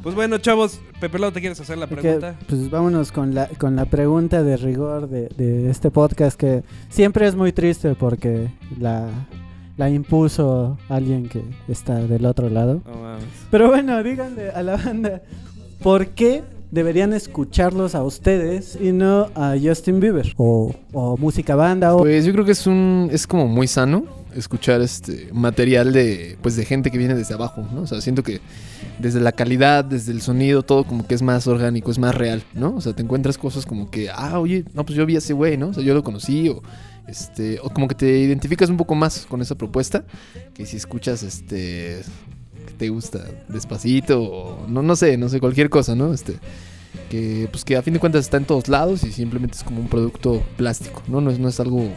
Pues 0.04 0.14
bueno, 0.14 0.36
chavos, 0.36 0.80
Pepe 1.00 1.18
Lau, 1.18 1.32
¿te 1.32 1.40
quieres 1.40 1.58
hacer 1.58 1.78
la 1.78 1.86
pregunta? 1.86 2.36
pues 2.46 2.68
vámonos 2.68 3.10
con 3.10 3.34
la, 3.34 3.48
con 3.48 3.74
la 3.74 3.86
pregunta 3.86 4.42
de 4.42 4.58
rigor 4.58 5.08
de, 5.08 5.30
de 5.34 5.70
este 5.70 5.90
podcast 5.90 6.38
que 6.38 6.62
siempre 6.90 7.26
es 7.26 7.34
muy 7.34 7.52
triste 7.52 7.94
porque 7.94 8.50
la, 8.78 9.08
la 9.78 9.88
impuso 9.88 10.76
alguien 10.90 11.30
que 11.30 11.42
está 11.68 11.94
del 12.00 12.26
otro 12.26 12.50
lado. 12.50 12.82
No 12.84 13.00
mames. 13.00 13.24
Pero 13.50 13.68
bueno, 13.70 14.02
díganle 14.02 14.50
a 14.50 14.62
la 14.62 14.76
banda, 14.76 15.22
¿por 15.82 16.08
qué 16.08 16.42
deberían 16.70 17.14
escucharlos 17.14 17.94
a 17.94 18.02
ustedes 18.02 18.76
y 18.78 18.92
no 18.92 19.30
a 19.34 19.54
Justin 19.58 20.00
Bieber? 20.00 20.34
O, 20.36 20.74
o 20.92 21.16
música 21.16 21.56
banda 21.56 21.94
o... 21.94 22.00
Pues 22.00 22.26
yo 22.26 22.32
creo 22.34 22.44
que 22.44 22.52
es 22.52 22.66
un 22.66 23.08
es 23.10 23.26
como 23.26 23.48
muy 23.48 23.66
sano 23.68 24.04
escuchar 24.34 24.80
este 24.80 25.30
material 25.32 25.92
de 25.92 26.38
pues 26.42 26.56
de 26.56 26.64
gente 26.64 26.90
que 26.90 26.98
viene 26.98 27.14
desde 27.14 27.34
abajo, 27.34 27.66
¿no? 27.72 27.82
O 27.82 27.86
sea, 27.86 28.00
siento 28.00 28.22
que 28.22 28.40
desde 28.98 29.20
la 29.20 29.32
calidad, 29.32 29.84
desde 29.84 30.12
el 30.12 30.20
sonido, 30.20 30.62
todo 30.62 30.84
como 30.84 31.06
que 31.06 31.14
es 31.14 31.22
más 31.22 31.46
orgánico, 31.46 31.90
es 31.90 31.98
más 31.98 32.14
real, 32.14 32.42
¿no? 32.54 32.74
O 32.76 32.80
sea, 32.80 32.92
te 32.92 33.02
encuentras 33.02 33.38
cosas 33.38 33.66
como 33.66 33.90
que, 33.90 34.10
ah, 34.10 34.38
oye, 34.38 34.64
no, 34.74 34.84
pues 34.84 34.96
yo 34.96 35.06
vi 35.06 35.16
a 35.16 35.18
ese 35.18 35.32
güey, 35.32 35.56
¿no? 35.56 35.68
O 35.68 35.74
sea, 35.74 35.82
yo 35.82 35.94
lo 35.94 36.02
conocí 36.02 36.48
o 36.48 36.62
este 37.06 37.58
o 37.62 37.70
como 37.70 37.88
que 37.88 37.94
te 37.94 38.18
identificas 38.18 38.70
un 38.70 38.76
poco 38.76 38.94
más 38.94 39.26
con 39.26 39.42
esa 39.42 39.54
propuesta 39.54 40.04
que 40.54 40.64
si 40.64 40.78
escuchas 40.78 41.22
este 41.22 42.00
que 42.66 42.72
te 42.78 42.88
gusta 42.88 43.20
despacito 43.48 44.22
o 44.22 44.66
no 44.68 44.82
no 44.82 44.96
sé, 44.96 45.16
no 45.16 45.28
sé 45.28 45.40
cualquier 45.40 45.68
cosa, 45.68 45.94
¿no? 45.94 46.14
Este 46.14 46.38
que 47.10 47.48
pues 47.50 47.64
que 47.64 47.76
a 47.76 47.82
fin 47.82 47.94
de 47.94 48.00
cuentas 48.00 48.24
está 48.24 48.36
en 48.38 48.46
todos 48.46 48.68
lados 48.68 49.04
y 49.04 49.12
simplemente 49.12 49.56
es 49.56 49.64
como 49.64 49.80
un 49.80 49.88
producto 49.88 50.42
plástico, 50.56 51.02
¿no? 51.08 51.20
No 51.20 51.30
es, 51.30 51.38
no 51.38 51.48
es 51.48 51.60
algo 51.60 51.90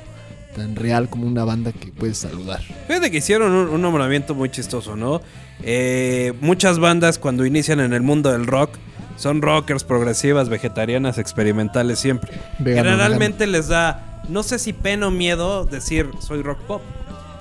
tan 0.55 0.75
real 0.75 1.09
como 1.09 1.27
una 1.27 1.43
banda 1.43 1.71
que 1.71 1.87
puedes 1.91 2.17
saludar. 2.17 2.61
Fíjate 2.87 3.11
que 3.11 3.17
hicieron 3.17 3.51
un, 3.51 3.69
un 3.69 3.81
nombramiento 3.81 4.33
muy 4.35 4.49
chistoso, 4.49 4.95
¿no? 4.95 5.21
Eh, 5.63 6.33
muchas 6.41 6.79
bandas 6.79 7.19
cuando 7.19 7.45
inician 7.45 7.79
en 7.79 7.93
el 7.93 8.01
mundo 8.01 8.31
del 8.31 8.45
rock 8.47 8.71
son 9.17 9.41
rockers, 9.41 9.83
progresivas, 9.83 10.49
vegetarianas, 10.49 11.17
experimentales 11.17 11.99
siempre. 11.99 12.31
Vegano, 12.59 12.89
Generalmente 12.89 13.47
les 13.47 13.67
da, 13.67 14.21
no 14.29 14.43
sé 14.43 14.59
si 14.59 14.73
pena 14.73 15.07
o 15.07 15.11
miedo 15.11 15.65
decir 15.65 16.09
soy 16.19 16.41
rock 16.43 16.59
pop. 16.61 16.81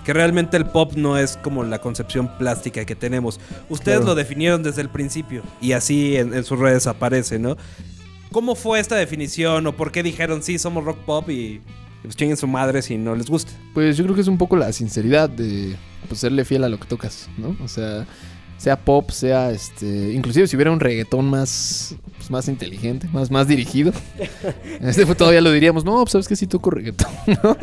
Que 0.04 0.12
realmente 0.12 0.56
el 0.56 0.66
pop 0.66 0.92
no 0.94 1.18
es 1.18 1.36
como 1.36 1.64
la 1.64 1.80
concepción 1.80 2.28
plástica 2.38 2.84
que 2.84 2.94
tenemos. 2.94 3.40
Ustedes 3.68 3.98
Claro. 3.98 4.12
lo 4.12 4.14
definieron 4.14 4.62
desde 4.62 4.80
el 4.82 4.88
principio 4.88 5.42
y 5.60 5.72
así 5.72 6.16
en, 6.16 6.32
en 6.32 6.44
sus 6.44 6.58
redes 6.60 6.86
aparece, 6.86 7.38
¿no? 7.40 7.56
¿Cómo 8.30 8.54
fue 8.54 8.78
esta 8.78 8.94
definición 8.96 9.66
o 9.66 9.72
por 9.76 9.90
qué 9.92 10.02
dijeron 10.02 10.42
sí, 10.42 10.58
somos 10.58 10.84
rock 10.84 10.98
pop 10.98 11.28
y 11.30 11.60
pues 12.02 12.16
chinguen 12.16 12.36
su 12.36 12.46
madre 12.46 12.82
si 12.82 12.96
no 12.96 13.14
les 13.14 13.28
gusta? 13.28 13.52
Pues 13.74 13.96
yo 13.96 14.04
creo 14.04 14.14
que 14.14 14.22
es 14.22 14.28
un 14.28 14.38
poco 14.38 14.56
la 14.56 14.72
sinceridad 14.72 15.28
de 15.28 15.76
pues, 16.08 16.20
serle 16.20 16.44
fiel 16.44 16.64
a 16.64 16.68
lo 16.68 16.78
que 16.78 16.86
tocas, 16.86 17.28
¿no? 17.38 17.56
O 17.62 17.68
sea, 17.68 18.06
sea 18.58 18.76
pop, 18.76 19.10
sea 19.10 19.50
este, 19.50 20.12
inclusive 20.12 20.46
si 20.46 20.56
hubiera 20.56 20.70
un 20.70 20.80
reggaetón 20.80 21.28
más 21.28 21.94
pues, 22.16 22.30
más 22.30 22.48
inteligente, 22.48 23.08
más 23.12 23.30
más 23.30 23.48
dirigido. 23.48 23.92
Este 24.80 25.06
fue 25.06 25.14
todavía 25.14 25.40
lo 25.40 25.52
diríamos, 25.52 25.84
no, 25.84 25.96
pues 26.02 26.12
sabes 26.12 26.28
que 26.28 26.36
sí 26.36 26.46
toco 26.46 26.70
reggaetón, 26.70 27.10
¿no? 27.42 27.56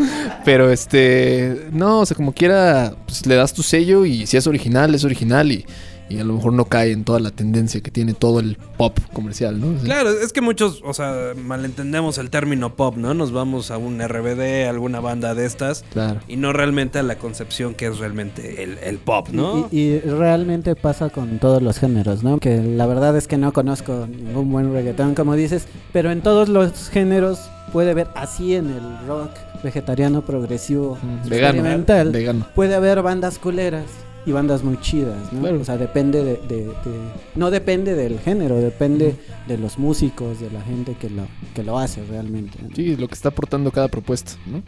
Pero 0.45 0.71
este, 0.71 1.69
no, 1.71 1.99
o 1.99 2.05
sea, 2.05 2.15
como 2.15 2.33
quiera, 2.33 2.95
pues 3.05 3.25
le 3.25 3.35
das 3.35 3.53
tu 3.53 3.63
sello 3.63 4.05
y 4.05 4.25
si 4.25 4.37
es 4.37 4.47
original, 4.47 4.93
es 4.95 5.03
original 5.03 5.51
y 5.51 5.65
y 6.09 6.19
a 6.19 6.23
lo 6.23 6.33
mejor 6.33 6.53
no 6.53 6.65
cae 6.65 6.91
en 6.91 7.03
toda 7.03 7.19
la 7.19 7.31
tendencia 7.31 7.81
que 7.81 7.89
tiene 7.91 8.13
todo 8.13 8.39
el 8.39 8.57
pop 8.77 8.97
comercial, 9.13 9.59
¿no? 9.59 9.79
Claro, 9.81 10.09
es 10.11 10.31
que 10.33 10.41
muchos, 10.41 10.81
o 10.83 10.93
sea, 10.93 11.33
malentendemos 11.35 12.17
el 12.17 12.29
término 12.29 12.75
pop, 12.75 12.97
¿no? 12.97 13.13
Nos 13.13 13.31
vamos 13.31 13.71
a 13.71 13.77
un 13.77 13.99
RBD, 13.99 14.67
alguna 14.69 14.99
banda 14.99 15.33
de 15.35 15.45
estas, 15.45 15.83
Claro. 15.93 16.19
y 16.27 16.35
no 16.35 16.53
realmente 16.53 16.99
a 16.99 17.03
la 17.03 17.15
concepción 17.17 17.73
que 17.73 17.87
es 17.87 17.97
realmente 17.99 18.63
el, 18.63 18.77
el 18.79 18.97
pop, 18.97 19.29
¿no? 19.31 19.69
Y, 19.71 19.79
y 19.79 19.99
realmente 20.01 20.75
pasa 20.75 21.09
con 21.09 21.39
todos 21.39 21.61
los 21.61 21.79
géneros, 21.79 22.23
¿no? 22.23 22.39
Que 22.39 22.61
la 22.61 22.85
verdad 22.85 23.15
es 23.17 23.27
que 23.27 23.37
no 23.37 23.53
conozco 23.53 24.07
ningún 24.07 24.51
buen 24.51 24.73
reggaetón, 24.73 25.15
como 25.15 25.35
dices, 25.35 25.67
pero 25.93 26.11
en 26.11 26.21
todos 26.21 26.49
los 26.49 26.89
géneros 26.89 27.39
puede 27.71 27.91
haber, 27.91 28.07
así 28.15 28.55
en 28.55 28.69
el 28.69 29.07
rock 29.07 29.31
vegetariano, 29.63 30.23
progresivo, 30.25 30.97
Mm, 31.01 31.29
vegano, 31.29 31.53
experimental, 31.57 32.11
vegano. 32.11 32.47
puede 32.53 32.75
haber 32.75 33.01
bandas 33.01 33.39
culeras 33.39 33.85
y 34.25 34.31
bandas 34.31 34.63
muy 34.63 34.79
chidas, 34.79 35.31
¿no? 35.33 35.41
Claro. 35.41 35.59
O 35.61 35.65
sea, 35.65 35.77
depende 35.77 36.23
de, 36.23 36.37
de- 36.37 36.65
de- 36.67 37.11
No 37.35 37.51
depende 37.51 37.93
del 37.95 38.19
género, 38.19 38.57
depende 38.57 39.15
de 39.47 39.57
los 39.57 39.77
músicos, 39.77 40.39
de 40.39 40.49
la 40.51 40.61
gente 40.61 40.95
que 40.95 41.09
lo, 41.09 41.27
que 41.53 41.63
lo 41.63 41.77
hace 41.79 42.03
realmente. 42.05 42.57
¿no? 42.61 42.69
Sí, 42.75 42.95
lo 42.95 43.07
que 43.07 43.13
está 43.15 43.29
aportando 43.29 43.71
cada 43.71 43.87
propuesta, 43.89 44.33
¿no? 44.45 44.63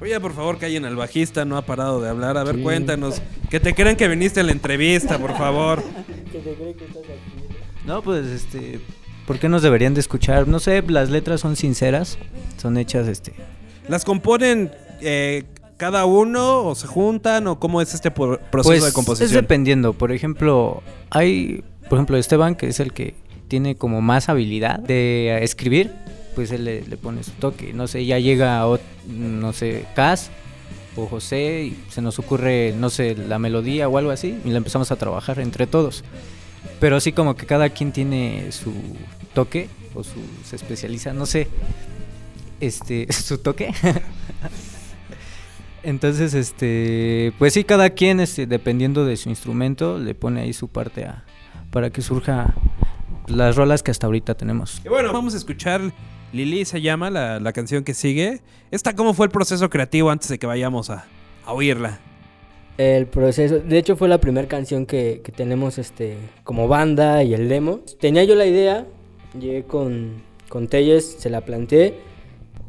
Oye, 0.00 0.18
por 0.18 0.32
favor, 0.32 0.56
callen 0.58 0.86
al 0.86 0.96
bajista, 0.96 1.44
no 1.44 1.58
ha 1.58 1.62
parado 1.62 2.00
de 2.00 2.08
hablar. 2.08 2.38
A 2.38 2.44
ver, 2.44 2.56
Sí. 2.56 2.62
cuéntanos. 2.62 3.20
Que 3.50 3.60
te 3.60 3.74
crean 3.74 3.96
que 3.96 4.08
viniste 4.08 4.40
a 4.40 4.42
la 4.42 4.52
entrevista, 4.52 5.18
por 5.18 5.36
favor. 5.36 5.82
No, 7.86 8.02
pues 8.02 8.26
este. 8.26 8.80
¿Por 9.26 9.38
qué 9.38 9.48
nos 9.48 9.62
deberían 9.62 9.94
de 9.94 10.00
escuchar? 10.00 10.48
No 10.48 10.58
sé, 10.58 10.82
las 10.82 11.10
letras 11.10 11.40
son 11.40 11.56
sinceras. 11.56 12.18
Son 12.56 12.76
hechas, 12.76 13.08
este. 13.08 13.32
¿Las 13.88 14.04
componen 14.04 14.70
eh, 15.00 15.44
cada 15.80 16.04
uno 16.04 16.66
o 16.66 16.74
se 16.74 16.86
juntan 16.86 17.46
o 17.46 17.58
cómo 17.58 17.80
es 17.80 17.94
este 17.94 18.10
proceso 18.10 18.38
Pues 18.50 18.82
de 18.82 18.88
es 18.88 18.92
composición? 18.94 19.32
dependiendo. 19.32 19.94
Por 19.94 20.12
ejemplo, 20.12 20.82
hay. 21.08 21.64
Por 21.88 21.96
ejemplo, 21.96 22.18
Esteban, 22.18 22.54
que 22.54 22.68
es 22.68 22.80
el 22.80 22.92
que 22.92 23.14
tiene 23.48 23.76
como 23.76 24.02
más 24.02 24.28
habilidad 24.28 24.78
de 24.78 25.42
escribir. 25.42 25.90
Pues 26.34 26.50
él 26.52 26.66
le, 26.66 26.82
le 26.86 26.98
pone 26.98 27.24
su 27.24 27.30
toque. 27.30 27.72
No 27.72 27.88
sé, 27.88 28.04
ya 28.04 28.18
llega, 28.18 28.62
no 29.08 29.52
sé, 29.54 29.86
Cas 29.94 30.30
o 30.96 31.06
José 31.06 31.62
y 31.64 31.78
se 31.88 32.02
nos 32.02 32.18
ocurre, 32.18 32.74
no 32.78 32.90
sé, 32.90 33.16
la 33.16 33.38
melodía 33.38 33.88
o 33.88 33.96
algo 33.96 34.10
así. 34.10 34.38
Y 34.44 34.50
la 34.50 34.58
empezamos 34.58 34.92
a 34.92 34.96
trabajar 34.96 35.40
entre 35.40 35.66
todos. 35.66 36.04
Pero 36.78 37.00
sí 37.00 37.12
como 37.12 37.36
que 37.36 37.46
cada 37.46 37.70
quien 37.70 37.90
tiene 37.90 38.52
su 38.52 38.70
toque 39.32 39.70
o 39.94 40.04
su 40.04 40.20
se 40.44 40.56
especializa, 40.56 41.14
no 41.14 41.24
sé, 41.24 41.48
este 42.60 43.10
su 43.12 43.38
toque. 43.38 43.72
Entonces, 45.82 46.34
este, 46.34 47.32
pues 47.38 47.54
sí 47.54 47.64
cada 47.64 47.90
quien 47.90 48.20
este 48.20 48.46
dependiendo 48.46 49.04
de 49.04 49.16
su 49.16 49.28
instrumento 49.28 49.98
le 49.98 50.14
pone 50.14 50.42
ahí 50.42 50.52
su 50.52 50.68
parte 50.68 51.04
a 51.04 51.24
para 51.70 51.90
que 51.90 52.02
surja 52.02 52.54
las 53.28 53.56
rolas 53.56 53.82
que 53.82 53.90
hasta 53.90 54.06
ahorita 54.06 54.34
tenemos. 54.34 54.82
Y 54.84 54.88
bueno, 54.88 55.12
vamos 55.12 55.34
a 55.34 55.36
escuchar 55.36 55.80
Lili 56.32 56.64
se 56.64 56.80
llama 56.80 57.10
la, 57.10 57.40
la 57.40 57.52
canción 57.52 57.84
que 57.84 57.94
sigue. 57.94 58.40
Esta, 58.70 58.94
¿cómo 58.94 59.14
fue 59.14 59.26
el 59.26 59.32
proceso 59.32 59.68
creativo 59.70 60.10
antes 60.10 60.28
de 60.28 60.38
que 60.38 60.46
vayamos 60.46 60.90
a, 60.90 61.06
a 61.44 61.52
oírla? 61.52 62.00
El 62.78 63.06
proceso, 63.06 63.58
de 63.58 63.78
hecho 63.78 63.96
fue 63.96 64.08
la 64.08 64.18
primera 64.18 64.48
canción 64.48 64.86
que, 64.86 65.20
que 65.22 65.32
tenemos 65.32 65.78
este 65.78 66.16
como 66.44 66.68
banda 66.68 67.22
y 67.24 67.34
el 67.34 67.48
demo. 67.48 67.80
Tenía 68.00 68.24
yo 68.24 68.34
la 68.34 68.46
idea, 68.46 68.86
llegué 69.38 69.64
con, 69.64 70.22
con 70.48 70.68
Telles, 70.68 71.16
se 71.18 71.30
la 71.30 71.42
planteé 71.42 71.94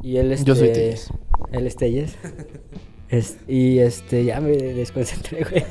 y 0.02 0.16
él 0.16 0.32
este, 0.32 0.44
Yo 0.46 0.54
soy 0.54 0.72
Telles. 0.72 1.08
Él 1.52 1.66
es 1.66 1.76
Telles. 1.76 2.18
Es- 3.12 3.36
y 3.46 3.78
este, 3.78 4.24
ya 4.24 4.40
me 4.40 4.52
desconcentré, 4.52 5.44
güey. 5.44 5.62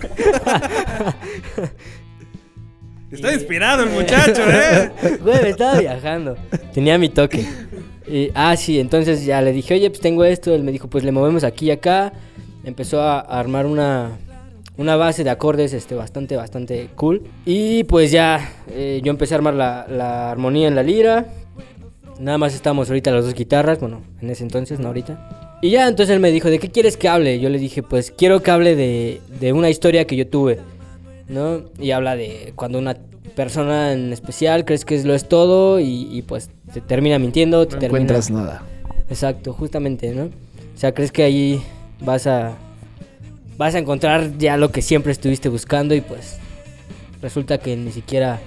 Está 3.11 3.33
inspirado 3.33 3.83
el 3.83 3.89
muchacho, 3.89 4.43
¿eh? 4.47 4.91
Güey, 5.21 5.41
me 5.41 5.49
estaba 5.49 5.79
viajando. 5.79 6.37
Tenía 6.71 6.99
mi 6.99 7.09
toque. 7.09 7.45
Y, 8.07 8.29
ah, 8.35 8.55
sí, 8.55 8.79
entonces 8.79 9.25
ya 9.25 9.41
le 9.41 9.51
dije, 9.53 9.73
oye, 9.73 9.89
pues 9.89 10.01
tengo 10.01 10.23
esto. 10.23 10.53
Él 10.53 10.61
me 10.63 10.71
dijo, 10.71 10.87
pues 10.87 11.03
le 11.03 11.11
movemos 11.11 11.43
aquí 11.43 11.65
y 11.65 11.71
acá. 11.71 12.13
Empezó 12.63 13.01
a, 13.01 13.19
armar 13.19 13.65
una, 13.65 14.11
una 14.77 14.95
base 14.95 15.23
de 15.23 15.31
acordes 15.31 15.73
este, 15.73 15.95
bastante, 15.95 16.35
bastante 16.37 16.89
cool. 16.95 17.23
Y 17.43 17.85
pues 17.85 18.11
ya, 18.11 18.51
eh, 18.69 19.01
yo 19.03 19.09
empecé 19.09 19.33
a 19.33 19.37
armar 19.37 19.55
la, 19.55 19.87
la 19.89 20.29
armonía 20.29 20.67
en 20.67 20.75
la 20.75 20.83
lira. 20.83 21.25
Nada 22.19 22.37
más 22.37 22.53
estábamos 22.53 22.87
ahorita 22.89 23.09
las 23.09 23.25
dos 23.25 23.33
guitarras, 23.33 23.79
bueno, 23.79 24.03
en 24.21 24.29
ese 24.29 24.43
entonces, 24.43 24.79
no 24.79 24.89
ahorita. 24.89 25.50
Y 25.61 25.69
ya, 25.69 25.87
entonces 25.87 26.13
él 26.13 26.19
me 26.19 26.31
dijo, 26.31 26.49
¿de 26.49 26.59
qué 26.59 26.69
quieres 26.69 26.97
que 26.97 27.07
hable? 27.07 27.39
Yo 27.39 27.49
le 27.49 27.59
dije, 27.59 27.83
pues 27.83 28.11
quiero 28.11 28.41
que 28.41 28.51
hable 28.51 28.75
de, 28.75 29.21
de 29.39 29.53
una 29.53 29.69
historia 29.69 30.05
que 30.05 30.15
yo 30.15 30.27
tuve. 30.27 30.59
¿no? 31.31 31.63
Y 31.79 31.91
habla 31.91 32.15
de 32.15 32.53
cuando 32.55 32.77
una 32.77 32.95
persona 33.35 33.93
en 33.93 34.11
especial 34.11 34.65
crees 34.65 34.85
que 34.85 35.01
lo 35.03 35.15
es 35.15 35.27
todo 35.27 35.79
y, 35.79 36.07
y, 36.11 36.21
pues 36.23 36.49
te 36.73 36.81
termina 36.81 37.17
mintiendo, 37.17 37.65
te 37.67 37.75
No 37.75 37.79
termina... 37.79 38.03
encuentras 38.03 38.29
nada. 38.29 38.63
Exacto, 39.09 39.53
justamente, 39.53 40.13
¿no? 40.13 40.25
O 40.25 40.77
sea, 40.77 40.93
crees 40.93 41.11
que 41.11 41.23
ahí 41.23 41.61
vas 42.01 42.27
a 42.27 42.53
vas 43.57 43.75
a 43.75 43.79
encontrar 43.79 44.37
ya 44.37 44.57
lo 44.57 44.71
que 44.71 44.81
siempre 44.81 45.11
estuviste 45.11 45.47
buscando 45.47 45.93
y 45.93 46.01
pues 46.01 46.37
resulta 47.21 47.59
que 47.59 47.77
ni 47.77 47.91
siquiera 47.91 48.39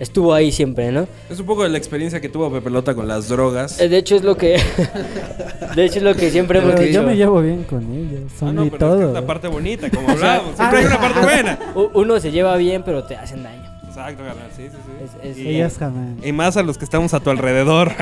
estuvo 0.00 0.32
ahí 0.34 0.50
siempre, 0.52 0.90
¿no? 0.92 1.06
Es 1.30 1.40
un 1.40 1.46
poco 1.46 1.62
de 1.62 1.68
la 1.68 1.78
experiencia 1.78 2.20
que 2.20 2.28
tuvo 2.28 2.50
Pepelota 2.52 2.94
con 2.94 3.06
las 3.08 3.28
drogas. 3.28 3.80
Eh, 3.80 3.88
De 3.88 3.98
hecho 3.98 4.16
es 4.16 4.22
lo 4.24 4.36
que 4.36 4.60
de 5.76 5.84
hecho 5.84 5.96
es 5.98 6.02
lo 6.02 6.14
que 6.14 6.30
siempre 6.30 6.58
hemos 6.60 6.78
dicho. 6.78 6.92
yo 6.92 7.02
me 7.02 7.16
llevo 7.16 7.40
bien 7.40 7.64
con 7.64 7.82
ellos. 7.92 8.22
Ah, 8.34 8.36
Son 8.40 8.54
no, 8.54 8.64
mi 8.64 8.70
pero 8.70 8.86
es 8.88 8.94
que 8.94 9.00
todo. 9.00 9.08
es 9.08 9.14
la 9.14 9.26
parte 9.26 9.48
bonita, 9.48 9.90
como 9.90 10.08
hablábamos. 10.10 10.56
Siempre 10.56 10.78
hay 10.80 10.84
una 10.86 11.00
parte 11.00 11.20
buena. 11.22 11.58
Uno 11.94 12.20
se 12.20 12.30
lleva 12.30 12.56
bien, 12.56 12.82
pero 12.84 13.04
te 13.04 13.16
hacen 13.16 13.42
daño. 13.42 13.62
Exacto, 13.88 14.24
carnal, 14.24 14.48
sí, 14.56 14.64
sí, 14.64 14.76
sí. 14.84 15.04
Es- 15.24 15.30
es- 15.30 15.38
Y- 15.38 15.48
Ellas 15.50 15.76
jamás. 15.78 16.16
Y 16.26 16.32
más 16.32 16.56
a 16.56 16.64
los 16.64 16.78
que 16.78 16.84
estamos 16.84 17.14
a 17.14 17.20
tu 17.20 17.30
alrededor. 17.30 17.92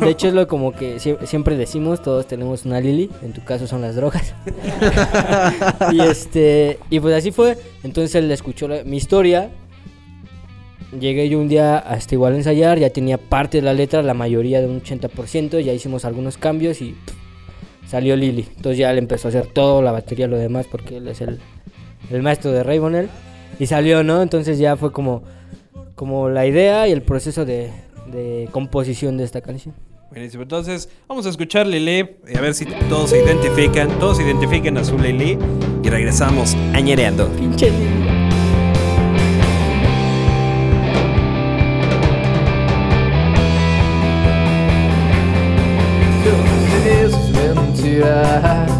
De 0.00 0.08
hecho 0.08 0.28
es 0.28 0.32
lo 0.32 0.48
como 0.48 0.72
que 0.72 0.96
sie- 1.00 1.18
siempre 1.26 1.58
decimos, 1.58 2.00
todos 2.02 2.26
tenemos 2.26 2.64
una 2.64 2.80
Lili, 2.80 3.10
en 3.22 3.34
tu 3.34 3.44
caso 3.44 3.66
son 3.66 3.82
las 3.82 3.94
drogas. 3.94 4.32
y 5.92 6.00
este 6.00 6.78
y 6.90 7.00
pues 7.00 7.14
así 7.14 7.30
fue. 7.30 7.58
Entonces 7.82 8.14
él 8.14 8.30
escuchó 8.30 8.68
la- 8.68 8.84
mi 8.84 8.96
historia. 8.96 9.50
Llegué 10.98 11.28
yo 11.28 11.38
un 11.38 11.48
día 11.48 11.78
hasta 11.78 12.14
igual 12.14 12.34
a 12.34 12.36
ensayar, 12.36 12.78
ya 12.78 12.90
tenía 12.90 13.16
parte 13.16 13.58
de 13.58 13.62
la 13.62 13.72
letra, 13.72 14.02
la 14.02 14.14
mayoría 14.14 14.60
de 14.60 14.66
un 14.66 14.82
80%, 14.82 15.60
ya 15.60 15.72
hicimos 15.72 16.04
algunos 16.04 16.36
cambios 16.36 16.82
y 16.82 16.92
pff, 16.92 17.14
salió 17.88 18.14
Lili. 18.14 18.46
Entonces 18.56 18.78
ya 18.78 18.90
él 18.90 18.98
empezó 18.98 19.28
a 19.28 19.30
hacer 19.30 19.46
todo, 19.46 19.80
la 19.80 19.92
batería, 19.92 20.26
lo 20.26 20.36
demás, 20.36 20.66
porque 20.70 20.98
él 20.98 21.08
es 21.08 21.20
el, 21.20 21.40
el 22.10 22.22
maestro 22.22 22.52
de 22.52 22.62
Raybonel. 22.62 23.08
Y 23.58 23.66
salió, 23.66 24.02
¿no? 24.02 24.22
Entonces 24.22 24.58
ya 24.58 24.76
fue 24.76 24.92
como, 24.92 25.22
como 25.94 26.28
la 26.28 26.46
idea 26.46 26.88
y 26.88 26.92
el 26.92 27.02
proceso 27.02 27.44
de, 27.44 27.70
de 28.06 28.48
composición 28.50 29.16
de 29.16 29.24
esta 29.24 29.40
canción. 29.40 29.74
Buenísimo. 30.10 30.42
Entonces, 30.42 30.90
vamos 31.08 31.24
a 31.24 31.30
escuchar 31.30 31.66
Lili 31.66 32.06
y 32.28 32.36
a 32.36 32.40
ver 32.40 32.52
si 32.52 32.66
todos 32.66 33.10
se 33.10 33.24
identifican. 33.24 33.88
Todos 33.98 34.20
identifiquen 34.20 34.76
a 34.76 34.84
su 34.84 34.98
Lili. 34.98 35.38
Y 35.82 35.88
regresamos 35.88 36.54
añereando. 36.74 37.28
Pinche 37.28 37.70
yeah. 48.02 48.71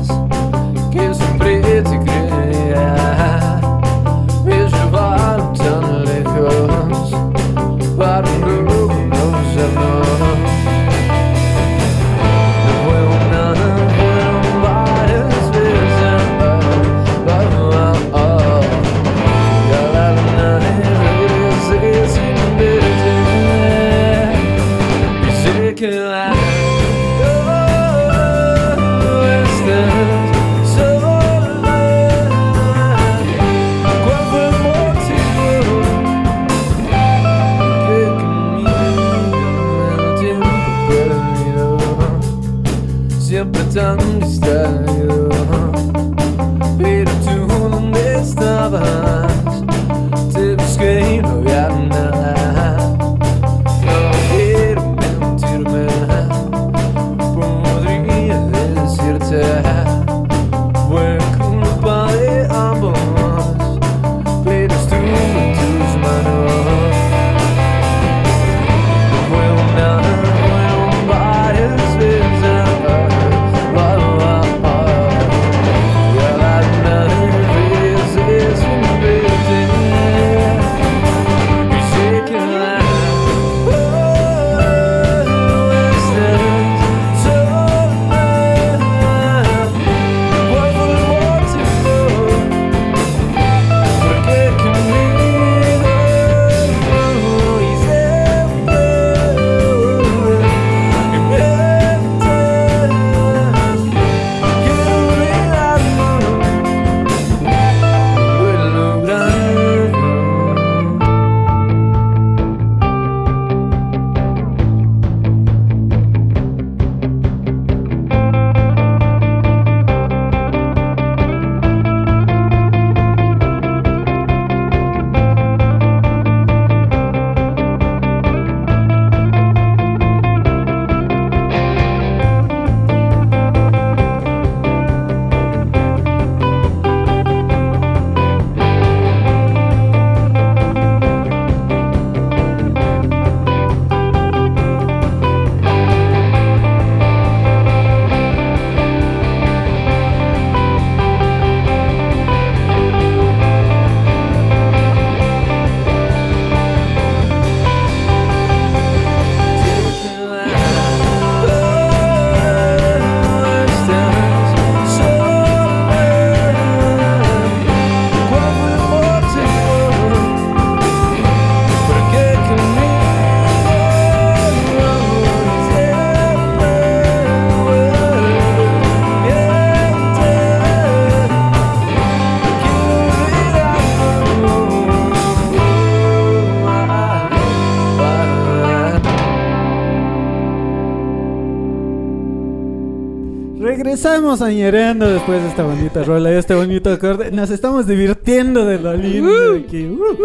Regresamos 194.22 194.42
añereando 194.48 195.08
después 195.08 195.42
de 195.42 195.48
esta 195.48 195.64
bonita 195.64 196.04
rola 196.04 196.30
y 196.30 196.34
este 196.36 196.54
bonito 196.54 196.92
acorde. 196.92 197.32
Nos 197.32 197.50
estamos 197.50 197.88
divirtiendo 197.88 198.64
de 198.64 198.78
lo 198.78 198.94
lindo 198.96 199.56
aquí. 199.66 199.84
Uh, 199.84 199.94
uh. 200.12 200.16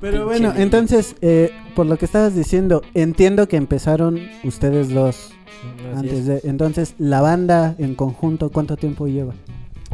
Pero 0.00 0.24
bueno, 0.24 0.54
entonces, 0.56 1.14
eh, 1.20 1.50
por 1.74 1.84
lo 1.84 1.98
que 1.98 2.06
estabas 2.06 2.34
diciendo, 2.34 2.80
entiendo 2.94 3.46
que 3.46 3.56
empezaron 3.56 4.18
ustedes 4.44 4.88
dos 4.94 5.30
Así 5.90 5.98
antes 5.98 6.12
es. 6.20 6.26
de. 6.26 6.40
Entonces, 6.44 6.94
la 6.96 7.20
banda 7.20 7.74
en 7.76 7.94
conjunto, 7.94 8.48
¿cuánto 8.48 8.78
tiempo 8.78 9.08
lleva? 9.08 9.34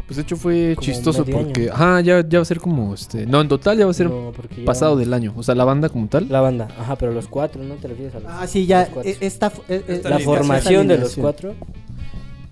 Pues 0.07 0.15
de 0.15 0.21
hecho 0.23 0.37
fue 0.37 0.73
Como 0.75 0.85
chistoso 0.85 1.25
porque, 1.25 1.63
año. 1.63 1.73
ajá, 1.73 1.99
ya, 2.01 2.25
ya 2.27 2.39
va 2.39 2.43
a 2.43 2.45
ser 2.45 2.59
como 2.61 2.93
este. 2.93 3.25
No, 3.25 3.41
en 3.41 3.49
total 3.49 3.77
ya 3.77 3.83
va 3.85 3.91
a 3.91 3.93
ser 3.93 4.09
No, 4.09 4.31
pasado 4.65 4.95
del 4.95 5.13
año. 5.13 5.33
O 5.35 5.43
sea, 5.43 5.55
la 5.55 5.65
banda 5.65 5.89
como 5.89 6.07
tal. 6.07 6.27
La 6.29 6.39
banda, 6.39 6.69
ajá, 6.79 6.95
pero 6.95 7.11
los 7.11 7.27
cuatro, 7.27 7.61
¿no 7.63 7.75
te 7.75 7.89
refieres 7.89 8.15
a 8.15 8.19
los 8.21 8.31
Ah, 8.31 8.47
sí, 8.47 8.65
ya. 8.65 8.89
los 8.95 9.05
eh, 9.05 9.17
Esta, 9.19 9.47
eh, 9.47 9.51
eh, 9.69 9.83
Esta 9.89 10.09
La 10.09 10.15
alineación. 10.15 10.37
formación 10.47 10.87
de 10.87 10.97
los 10.97 11.15
cuatro. 11.17 11.53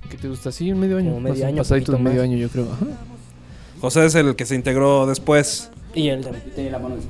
¿Qué 0.10 0.18
te 0.18 0.28
gusta? 0.28 0.52
Sí, 0.52 0.72
un 0.72 0.80
medio 0.80 0.98
año. 0.98 1.10
Como 1.12 1.22
medio 1.22 1.44
pas- 1.44 1.48
año, 1.48 1.58
Pasadito 1.58 1.92
de 1.94 1.98
medio 2.00 2.18
más. 2.18 2.24
año, 2.24 2.38
yo 2.38 2.50
creo. 2.50 2.66
Ajá. 2.72 2.86
José 3.82 4.06
es 4.06 4.16
el 4.16 4.36
que 4.36 4.46
se 4.46 4.56
integró 4.56 5.06
después. 5.08 5.70
Y 5.94 6.10
él 6.10 6.22
también. 6.24 6.72
La 6.72 6.80
mano. 6.80 6.96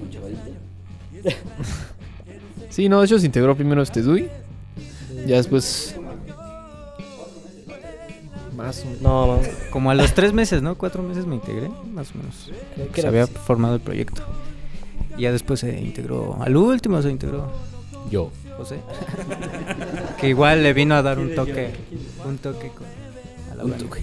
Sí, 2.69 2.87
no, 2.87 2.99
de 2.99 3.05
hecho 3.07 3.17
se 3.19 3.25
integró 3.25 3.55
primero 3.55 3.81
este 3.81 4.01
Dewey. 4.03 4.29
Ya 5.25 5.37
después. 5.37 5.95
Más 8.55 8.83
o 8.85 9.01
No, 9.01 9.27
man. 9.27 9.39
Como 9.71 9.89
a 9.91 9.95
los 9.95 10.13
tres 10.13 10.33
meses, 10.33 10.61
¿no? 10.61 10.75
Cuatro 10.77 11.01
meses 11.01 11.25
me 11.25 11.35
integré, 11.35 11.69
más 11.91 12.11
o 12.13 12.17
menos. 12.19 12.51
Se 12.93 13.07
había 13.07 13.25
formado 13.27 13.75
el 13.75 13.81
proyecto. 13.81 14.21
Y 15.17 15.23
ya 15.23 15.31
después 15.31 15.61
se 15.61 15.79
integró. 15.79 16.37
Al 16.41 16.55
último 16.55 17.01
se 17.01 17.09
integró 17.09 17.51
Yo. 18.11 18.31
José. 18.59 18.81
que 20.19 20.27
igual 20.27 20.63
le 20.63 20.73
vino 20.73 20.93
a 20.93 21.01
dar 21.01 21.17
un 21.17 21.33
toque. 21.33 21.71
Un 22.25 22.37
toque 22.39 22.69
con. 22.69 22.85
a 23.53 23.55
la 23.55 23.63
Un 23.63 23.71
toque. 23.71 24.01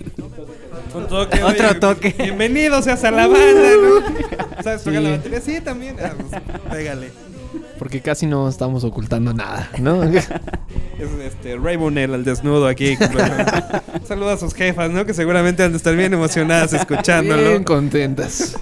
Un 0.95 1.07
toque, 1.07 1.43
Otro 1.45 1.79
toque. 1.79 2.15
Bienvenido 2.17 2.81
seas 2.81 3.05
a 3.05 3.11
la 3.11 3.27
banda, 3.27 3.71
¿no? 3.83 4.63
¿Sabes 4.63 4.83
tocar 4.83 5.03
la 5.03 5.11
batería? 5.11 5.41
Sí, 5.43 5.61
también. 5.61 5.97
Ah, 6.03 6.15
pues, 6.17 6.43
pégale. 6.71 7.11
Porque 7.79 8.01
casi 8.01 8.27
no 8.27 8.49
estamos 8.49 8.83
ocultando 8.85 9.35
nada, 9.35 9.69
¿no? 9.79 10.03
Es 10.99 11.11
este 11.23 11.59
Ray 11.59 11.77
Bonell 11.77 12.15
al 12.15 12.25
desnudo 12.25 12.67
aquí. 12.67 12.97
Saluda 14.07 14.33
a 14.33 14.37
sus 14.39 14.55
jefas, 14.55 14.91
¿no? 14.91 15.05
Que 15.05 15.13
seguramente 15.13 15.63
han 15.63 15.73
de 15.73 15.77
estar 15.77 15.95
bien 15.95 16.15
emocionadas 16.15 16.73
escuchándolo. 16.73 17.51
Bien 17.51 17.65
contentas. 17.65 18.57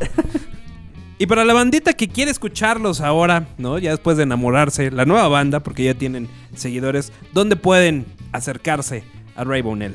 Y 1.19 1.27
para 1.27 1.45
la 1.45 1.55
bandita 1.55 1.93
que 1.93 2.09
quiere 2.09 2.31
escucharlos 2.31 3.01
ahora, 3.01 3.47
¿no? 3.57 3.79
Ya 3.79 3.91
después 3.93 4.17
de 4.17 4.25
enamorarse, 4.25 4.91
la 4.91 5.05
nueva 5.05 5.29
banda, 5.29 5.61
porque 5.61 5.85
ya 5.85 5.95
tienen 5.95 6.29
seguidores, 6.57 7.13
¿dónde 7.33 7.55
pueden 7.57 8.05
acercarse 8.33 9.05
a 9.37 9.45
Ray 9.45 9.63
Bonell? 9.63 9.95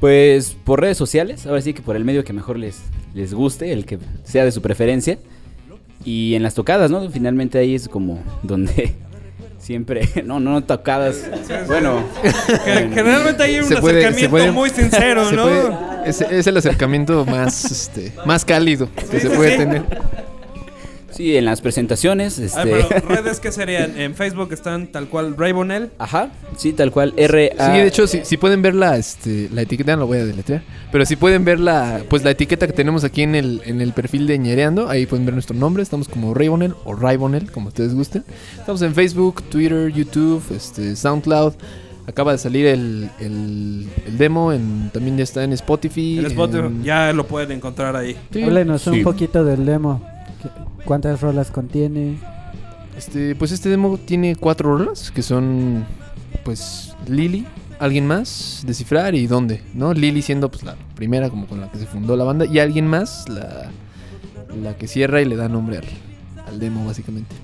Pues 0.00 0.56
por 0.64 0.80
redes 0.80 0.98
sociales, 0.98 1.46
ahora 1.46 1.60
sí 1.60 1.72
que 1.72 1.82
por 1.82 1.94
el 1.96 2.04
medio 2.04 2.24
que 2.24 2.32
mejor 2.32 2.58
les, 2.58 2.80
les 3.14 3.32
guste, 3.32 3.72
el 3.72 3.86
que 3.86 3.98
sea 4.24 4.44
de 4.44 4.52
su 4.52 4.60
preferencia. 4.60 5.18
Y 6.04 6.34
en 6.34 6.42
las 6.42 6.54
tocadas, 6.54 6.90
¿no? 6.90 7.08
Finalmente 7.10 7.58
ahí 7.58 7.74
es 7.74 7.88
como 7.88 8.22
donde 8.42 8.94
siempre... 9.58 10.08
No, 10.24 10.40
no, 10.40 10.50
no 10.50 10.64
tocadas. 10.64 11.28
Bueno. 11.68 12.02
Ge- 12.64 12.90
Generalmente 12.92 13.42
hay 13.44 13.58
un 13.60 13.64
Se 13.66 13.76
puede- 13.76 14.00
se 14.02 14.06
acercamiento 14.08 14.30
puede- 14.30 14.50
muy 14.52 14.70
sincero, 14.70 15.30
¿no? 15.32 15.42
puede- 15.44 15.76
es, 16.10 16.20
es 16.20 16.46
el 16.46 16.56
acercamiento 16.56 17.24
más, 17.24 17.64
este, 17.70 18.12
más 18.26 18.44
cálido 18.44 18.88
que 19.10 19.20
Sí, 19.20 19.28
se 19.28 19.30
puede 19.30 19.52
sí. 19.52 19.58
tener. 19.58 19.84
Sí, 21.16 21.36
en 21.36 21.44
las 21.44 21.60
presentaciones. 21.60 22.38
Este... 22.38 22.60
pero 22.62 22.88
redes 23.08 23.40
que 23.40 23.50
serían 23.52 23.98
en 23.98 24.14
Facebook 24.14 24.52
están 24.52 24.88
tal 24.88 25.08
cual 25.08 25.34
Ray 25.36 25.52
Bonell. 25.52 25.90
Ajá, 25.98 26.30
sí, 26.56 26.72
tal 26.72 26.92
cual. 26.92 27.14
R 27.16 27.52
Sí, 27.58 27.72
de 27.72 27.86
hecho, 27.86 28.06
si, 28.06 28.24
si 28.24 28.36
pueden 28.36 28.62
ver 28.62 28.74
la, 28.74 28.96
este, 28.96 29.48
la 29.52 29.62
etiqueta, 29.62 29.92
no 29.94 30.00
lo 30.00 30.06
voy 30.08 30.18
a 30.18 30.24
deletrear, 30.24 30.62
pero 30.92 31.04
si 31.06 31.16
pueden 31.16 31.44
ver 31.44 31.58
la, 31.60 32.02
pues 32.08 32.22
la 32.24 32.30
etiqueta 32.30 32.66
que 32.66 32.72
tenemos 32.72 33.04
aquí 33.04 33.22
en 33.22 33.34
el, 33.34 33.62
en 33.64 33.80
el 33.80 33.92
perfil 33.92 34.26
de 34.26 34.38
Ñereando, 34.38 34.88
ahí 34.88 35.06
pueden 35.06 35.24
ver 35.24 35.34
nuestro 35.34 35.56
nombre, 35.56 35.82
estamos 35.82 36.08
como 36.08 36.34
Raybonel 36.34 36.74
o 36.84 36.94
Raybonel, 36.94 37.50
como 37.50 37.68
ustedes 37.68 37.94
gusten. 37.94 38.24
Estamos 38.58 38.82
en 38.82 38.94
Facebook, 38.94 39.42
Twitter, 39.44 39.90
YouTube, 39.92 40.42
este, 40.54 40.94
SoundCloud. 40.96 41.54
Acaba 42.08 42.30
de 42.30 42.38
salir 42.38 42.66
el, 42.66 43.10
el, 43.18 43.88
el 44.06 44.16
demo, 44.18 44.52
en, 44.52 44.90
también 44.92 45.16
ya 45.16 45.24
está 45.24 45.42
en 45.42 45.52
Spotify. 45.54 46.20
En 46.20 46.26
Spotify, 46.26 46.66
en- 46.66 46.84
ya 46.84 47.12
lo 47.12 47.26
pueden 47.26 47.50
encontrar 47.50 47.96
ahí. 47.96 48.16
Sí. 48.32 48.42
Háblenos 48.44 48.82
Sí. 48.82 48.90
un 48.90 49.02
poquito 49.02 49.44
del 49.44 49.66
demo. 49.66 50.00
¿Qué- 50.86 50.88
¿Cuántas 50.88 51.20
rolas 51.20 51.50
contiene? 51.50 52.18
Este, 52.96 53.34
pues 53.34 53.52
este 53.52 53.68
demo 53.68 53.98
tiene 53.98 54.36
cuatro 54.36 54.78
rolas 54.78 55.10
que 55.10 55.22
son, 55.22 55.84
pues, 56.44 56.94
Lily, 57.08 57.44
alguien 57.78 58.06
más, 58.06 58.62
Descifrar 58.66 59.14
y 59.14 59.26
Dónde, 59.26 59.62
¿no? 59.74 59.92
Lily 59.92 60.22
siendo, 60.22 60.48
pues, 60.50 60.62
la 60.62 60.76
primera 60.94 61.28
como 61.28 61.46
con 61.46 61.60
la 61.60 61.70
que 61.70 61.78
se 61.78 61.86
fundó 61.86 62.16
la 62.16 62.24
banda 62.24 62.46
y 62.46 62.58
alguien 62.60 62.86
más, 62.86 63.28
la, 63.28 63.70
la 64.62 64.76
que 64.76 64.86
cierra 64.88 65.20
y 65.20 65.24
le 65.26 65.36
da 65.36 65.48
nombre 65.48 65.78
al, 65.78 65.84
al 66.46 66.58
demo, 66.58 66.86
básicamente. 66.86 67.34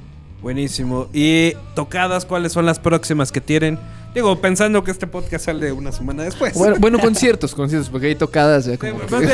Buenísimo. 0.41 1.09
¿Y 1.13 1.53
tocadas 1.75 2.25
cuáles 2.25 2.53
son 2.53 2.65
las 2.65 2.79
próximas 2.79 3.31
que 3.31 3.41
tienen? 3.41 3.79
Digo, 4.15 4.41
pensando 4.41 4.83
que 4.85 4.91
este 4.91 5.07
podcast 5.07 5.45
sale 5.47 5.71
una 5.73 5.93
semana 5.93 6.23
después. 6.23 6.55
Bueno, 6.55 6.77
bueno, 6.79 6.99
conciertos, 7.01 7.55
conciertos, 7.55 7.91
porque 7.91 8.07
hay 8.09 8.15
tocadas 8.15 8.65
ya 8.65 8.77
como... 8.79 9.01
Sí, 9.01 9.27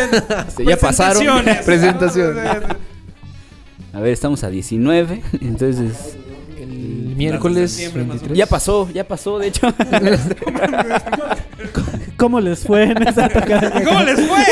Este, 0.49 0.65
ya 0.67 0.77
pasaron. 0.77 1.45
presentaciones. 1.65 2.43
A 3.99 4.01
ver, 4.01 4.13
estamos 4.13 4.45
a 4.45 4.49
19, 4.49 5.23
entonces... 5.41 6.17
el 6.57 7.17
miércoles 7.17 7.91
o 7.93 7.99
23. 7.99 8.39
Ya 8.39 8.47
pasó, 8.47 8.89
ya 8.95 9.03
pasó, 9.03 9.41
de 9.41 9.49
hecho. 9.49 9.67
¿Cómo 12.17 12.41
les 12.41 12.61
fue 12.61 12.85
en 12.85 13.03
esa 13.03 13.29
tocada? 13.29 13.73
¿Cómo 13.85 14.01
les 14.05 14.21
fue? 14.21 14.45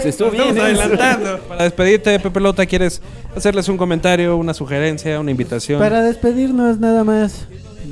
Se 0.00 0.08
estuvo 0.08 0.32
Estamos 0.32 0.54
bien. 0.54 0.66
¿eh? 0.66 0.80
adelantando. 0.80 1.38
Para 1.38 1.62
despedirte, 1.62 2.18
Pepe 2.18 2.40
Lota, 2.40 2.66
¿quieres 2.66 3.00
hacerles 3.36 3.68
un 3.68 3.76
comentario, 3.76 4.36
una 4.36 4.54
sugerencia, 4.54 5.20
una 5.20 5.30
invitación? 5.30 5.78
Para 5.78 6.02
despedirnos 6.02 6.80
nada 6.80 7.04
más, 7.04 7.46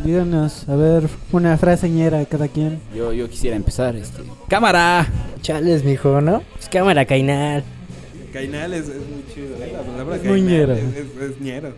díganos, 0.05 0.69
a 0.69 0.75
ver, 0.75 1.05
una 1.31 1.57
frase 1.59 1.89
ñera 1.89 2.19
de 2.19 2.27
cada 2.27 2.49
quien. 2.49 2.81
Yo, 2.93 3.13
yo 3.13 3.31
quisiera 3.31 3.55
empezar, 3.55 3.95
este... 3.95 4.25
¡Cámara! 4.49 5.07
Chales, 5.43 5.85
mijo, 5.85 6.21
¿no? 6.21 6.43
Pues 6.57 6.69
cámara, 6.69 7.05
cainal. 7.05 7.63
Cainal 8.35 8.75
es, 8.75 8.81
es 8.83 8.97
muy 8.97 9.25
chido. 9.35 9.57
¿eh? 9.65 9.73
La 9.73 9.81
palabra 9.83 10.17
Es 10.17 10.25
muy 10.25 10.41
cainal 10.41 10.51
ñero. 10.53 10.73
Es, 10.75 10.83
es- 10.83 11.31
es 11.31 11.41
ñero. 11.41 11.73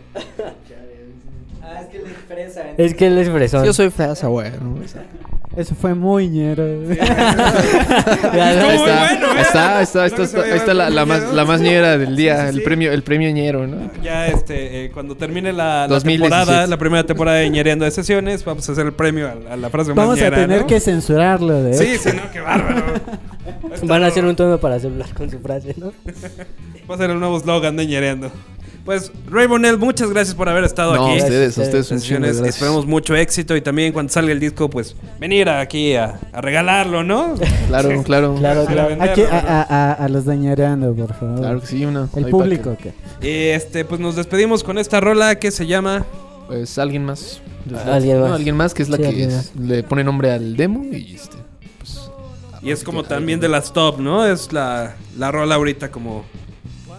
Ah, 1.63 1.81
es 1.81 1.87
que 1.89 1.97
él 1.97 2.03
es 2.07 2.17
fresa. 2.27 2.61
Es 2.77 2.93
que 2.95 3.07
él 3.07 3.17
es 3.17 3.29
fresón. 3.29 3.65
Yo 3.65 3.73
soy 3.73 3.89
fresa, 3.89 4.27
güey. 4.27 4.51
¿no? 4.61 4.77
Eso 5.55 5.75
fue 5.75 5.93
muy 5.95 6.27
ñero. 6.29 6.63
Ya, 8.33 8.53
Estuvo 8.53 8.71
no, 8.71 8.77
muy 8.79 8.89
está, 8.89 8.99
bueno, 9.09 9.27
¿eh? 9.37 9.41
está, 9.41 9.81
está, 9.81 10.05
está, 10.05 10.23
está 10.23 10.43
llevar 10.45 10.75
la, 10.75 10.89
la 10.89 11.05
más, 11.05 11.33
la 11.33 11.45
más 11.45 11.61
ñera 11.61 11.97
del 11.97 12.15
día, 12.15 12.35
Sí, 12.37 12.41
sí, 12.43 12.49
el 12.49 12.55
sí. 12.55 12.61
premio, 12.61 12.91
el 12.91 13.03
premio 13.03 13.31
ñero, 13.31 13.65
¿no? 13.67 13.89
Ya, 14.03 14.27
este, 14.27 14.85
eh, 14.85 14.91
cuando 14.91 15.15
termine 15.15 15.51
la, 15.53 15.81
la 15.81 15.87
2017. 15.87 16.29
temporada, 16.39 16.67
la 16.67 16.77
primera 16.77 17.03
temporada 17.05 17.37
de 17.37 17.49
ñereando 17.49 17.85
de 17.85 17.91
sesiones, 17.91 18.43
vamos 18.45 18.67
a 18.67 18.71
hacer 18.71 18.85
el 18.85 18.93
premio 18.93 19.27
a, 19.29 19.35
la- 19.35 19.53
a 19.53 19.57
la 19.57 19.69
frase 19.69 19.89
más 19.89 19.97
Vamos 19.97 20.19
a 20.19 20.23
ñera, 20.25 20.37
tener 20.37 20.61
¿no? 20.61 20.67
que 20.67 20.79
censurarlo, 20.79 21.63
de 21.63 21.73
Sí, 21.73 21.97
sí, 21.97 22.09
no, 22.15 22.29
qué 22.31 22.39
bárbaro. 22.39 22.83
Van 23.83 24.03
a 24.03 24.07
hacer 24.07 24.25
un 24.25 24.35
tono 24.35 24.57
para 24.59 24.79
celular 24.79 25.13
con 25.13 25.29
su 25.29 25.39
frase, 25.39 25.75
¿no? 25.77 25.91
Va 26.89 26.95
a 26.95 26.97
ser 26.97 27.09
el 27.11 27.19
nuevo 27.19 27.39
slogan 27.39 27.75
de 27.77 27.85
ñereando. 27.85 28.31
Pues, 28.85 29.11
Ray 29.29 29.47
Bonell, 29.47 29.77
muchas 29.77 30.09
gracias 30.11 30.33
por 30.33 30.47
haber 30.47 30.63
estado 30.63 30.95
No, 30.95 31.07
aquí. 31.07 31.19
a 31.19 31.23
ustedes, 31.23 31.57
a 31.57 31.61
ustedes 31.63 31.91
un 31.91 31.99
chingo. 31.99 32.25
Esperamos 32.25 32.85
mucho 32.85 33.15
éxito 33.17 33.53
y 33.57 33.59
también 33.61 33.91
cuando 33.91 34.13
salga 34.13 34.31
el 34.31 34.39
disco, 34.39 34.69
pues 34.69 34.95
venir 35.19 35.49
aquí 35.49 35.95
a, 35.95 36.17
a 36.31 36.39
regalarlo, 36.39 37.03
¿no? 37.03 37.35
Claro, 37.67 37.89
claro. 38.05 38.35
Claro, 38.35 38.65
claro. 38.65 38.87
venderlo, 38.87 39.11
Aquí 39.11 39.21
a, 39.23 39.39
a, 39.39 39.61
a, 39.63 39.91
a 39.93 40.07
los 40.09 40.23
dañareando, 40.23 40.95
por 40.95 41.13
favor. 41.13 41.39
Claro 41.39 41.59
que 41.59 41.67
sí, 41.67 41.83
una. 41.85 42.07
El 42.15 42.27
público. 42.27 42.77
que- 42.81 42.93
Y 43.27 43.49
este, 43.49 43.83
pues 43.83 43.99
nos 43.99 44.15
despedimos 44.15 44.63
con 44.63 44.77
esta 44.77 45.01
rola 45.01 45.35
que 45.35 45.51
se 45.51 45.67
llama 45.67 46.05
Pues 46.47 46.77
alguien 46.77 47.03
más. 47.03 47.41
Alguien 47.85 48.21
más. 48.21 48.29
No, 48.29 48.35
alguien 48.35 48.55
más 48.55 48.73
que 48.73 48.83
es 48.83 48.87
la 48.89 48.95
Sí, 48.95 49.03
que 49.03 49.23
es- 49.25 49.53
le 49.57 49.83
pone 49.83 50.05
nombre 50.05 50.31
al 50.31 50.55
demo 50.55 50.85
y 50.85 51.13
este. 51.15 51.35
Y 52.67 52.71
es 52.71 52.83
como 52.83 53.03
también 53.03 53.39
de 53.39 53.47
las 53.49 53.71
top, 53.73 53.99
¿no? 53.99 54.25
Es 54.25 54.51
la, 54.51 54.95
la 55.17 55.31
rola 55.31 55.55
ahorita 55.55 55.89
como 55.89 56.25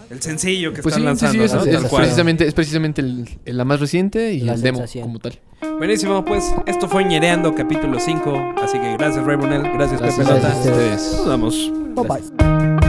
el 0.09 0.21
sencillo 0.21 0.73
que 0.73 0.81
Pues 0.81 0.95
sí, 0.95 1.01
están 1.01 1.15
sí, 1.17 1.27
sí, 1.27 1.37
lanzando, 1.37 1.65
es, 1.67 1.71
¿no? 1.73 1.79
es 1.79 1.89
cual. 1.89 2.01
precisamente, 2.03 2.47
es 2.47 2.53
precisamente 2.55 3.01
el- 3.01 3.29
el- 3.45 3.57
la 3.57 3.65
más 3.65 3.79
reciente 3.79 4.33
y 4.33 4.39
La 4.41 4.53
el 4.55 4.61
demo 4.61 4.83
como 5.01 5.19
tal. 5.19 5.39
Buenísimo, 5.77 6.25
pues 6.25 6.51
esto 6.65 6.87
fue 6.89 7.03
Ñereando 7.05 7.53
capítulo 7.53 7.99
5. 7.99 8.55
Así 8.63 8.79
que 8.79 8.97
gracias 8.97 9.23
Ray 9.25 9.37
Bonell, 9.37 9.61
gracias, 9.61 10.01
Gracias, 10.01 10.27
Pepe 10.27 10.35
Lota. 10.35 10.47
gracias 10.47 10.65
a 10.67 10.71
ustedes. 10.71 11.13
Nos 11.17 11.27
vamos. 11.27 11.71
Bye 11.95 12.07
bye. 12.07 12.88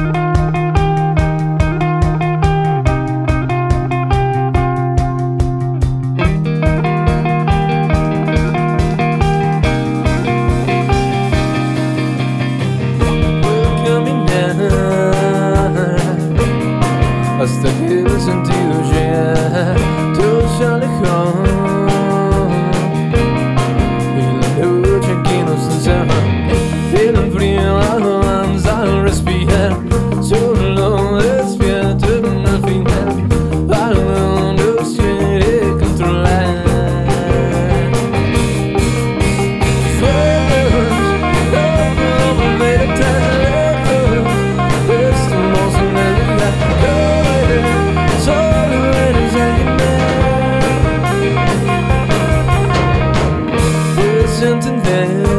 La 54.40 54.58
premonición 54.58 55.29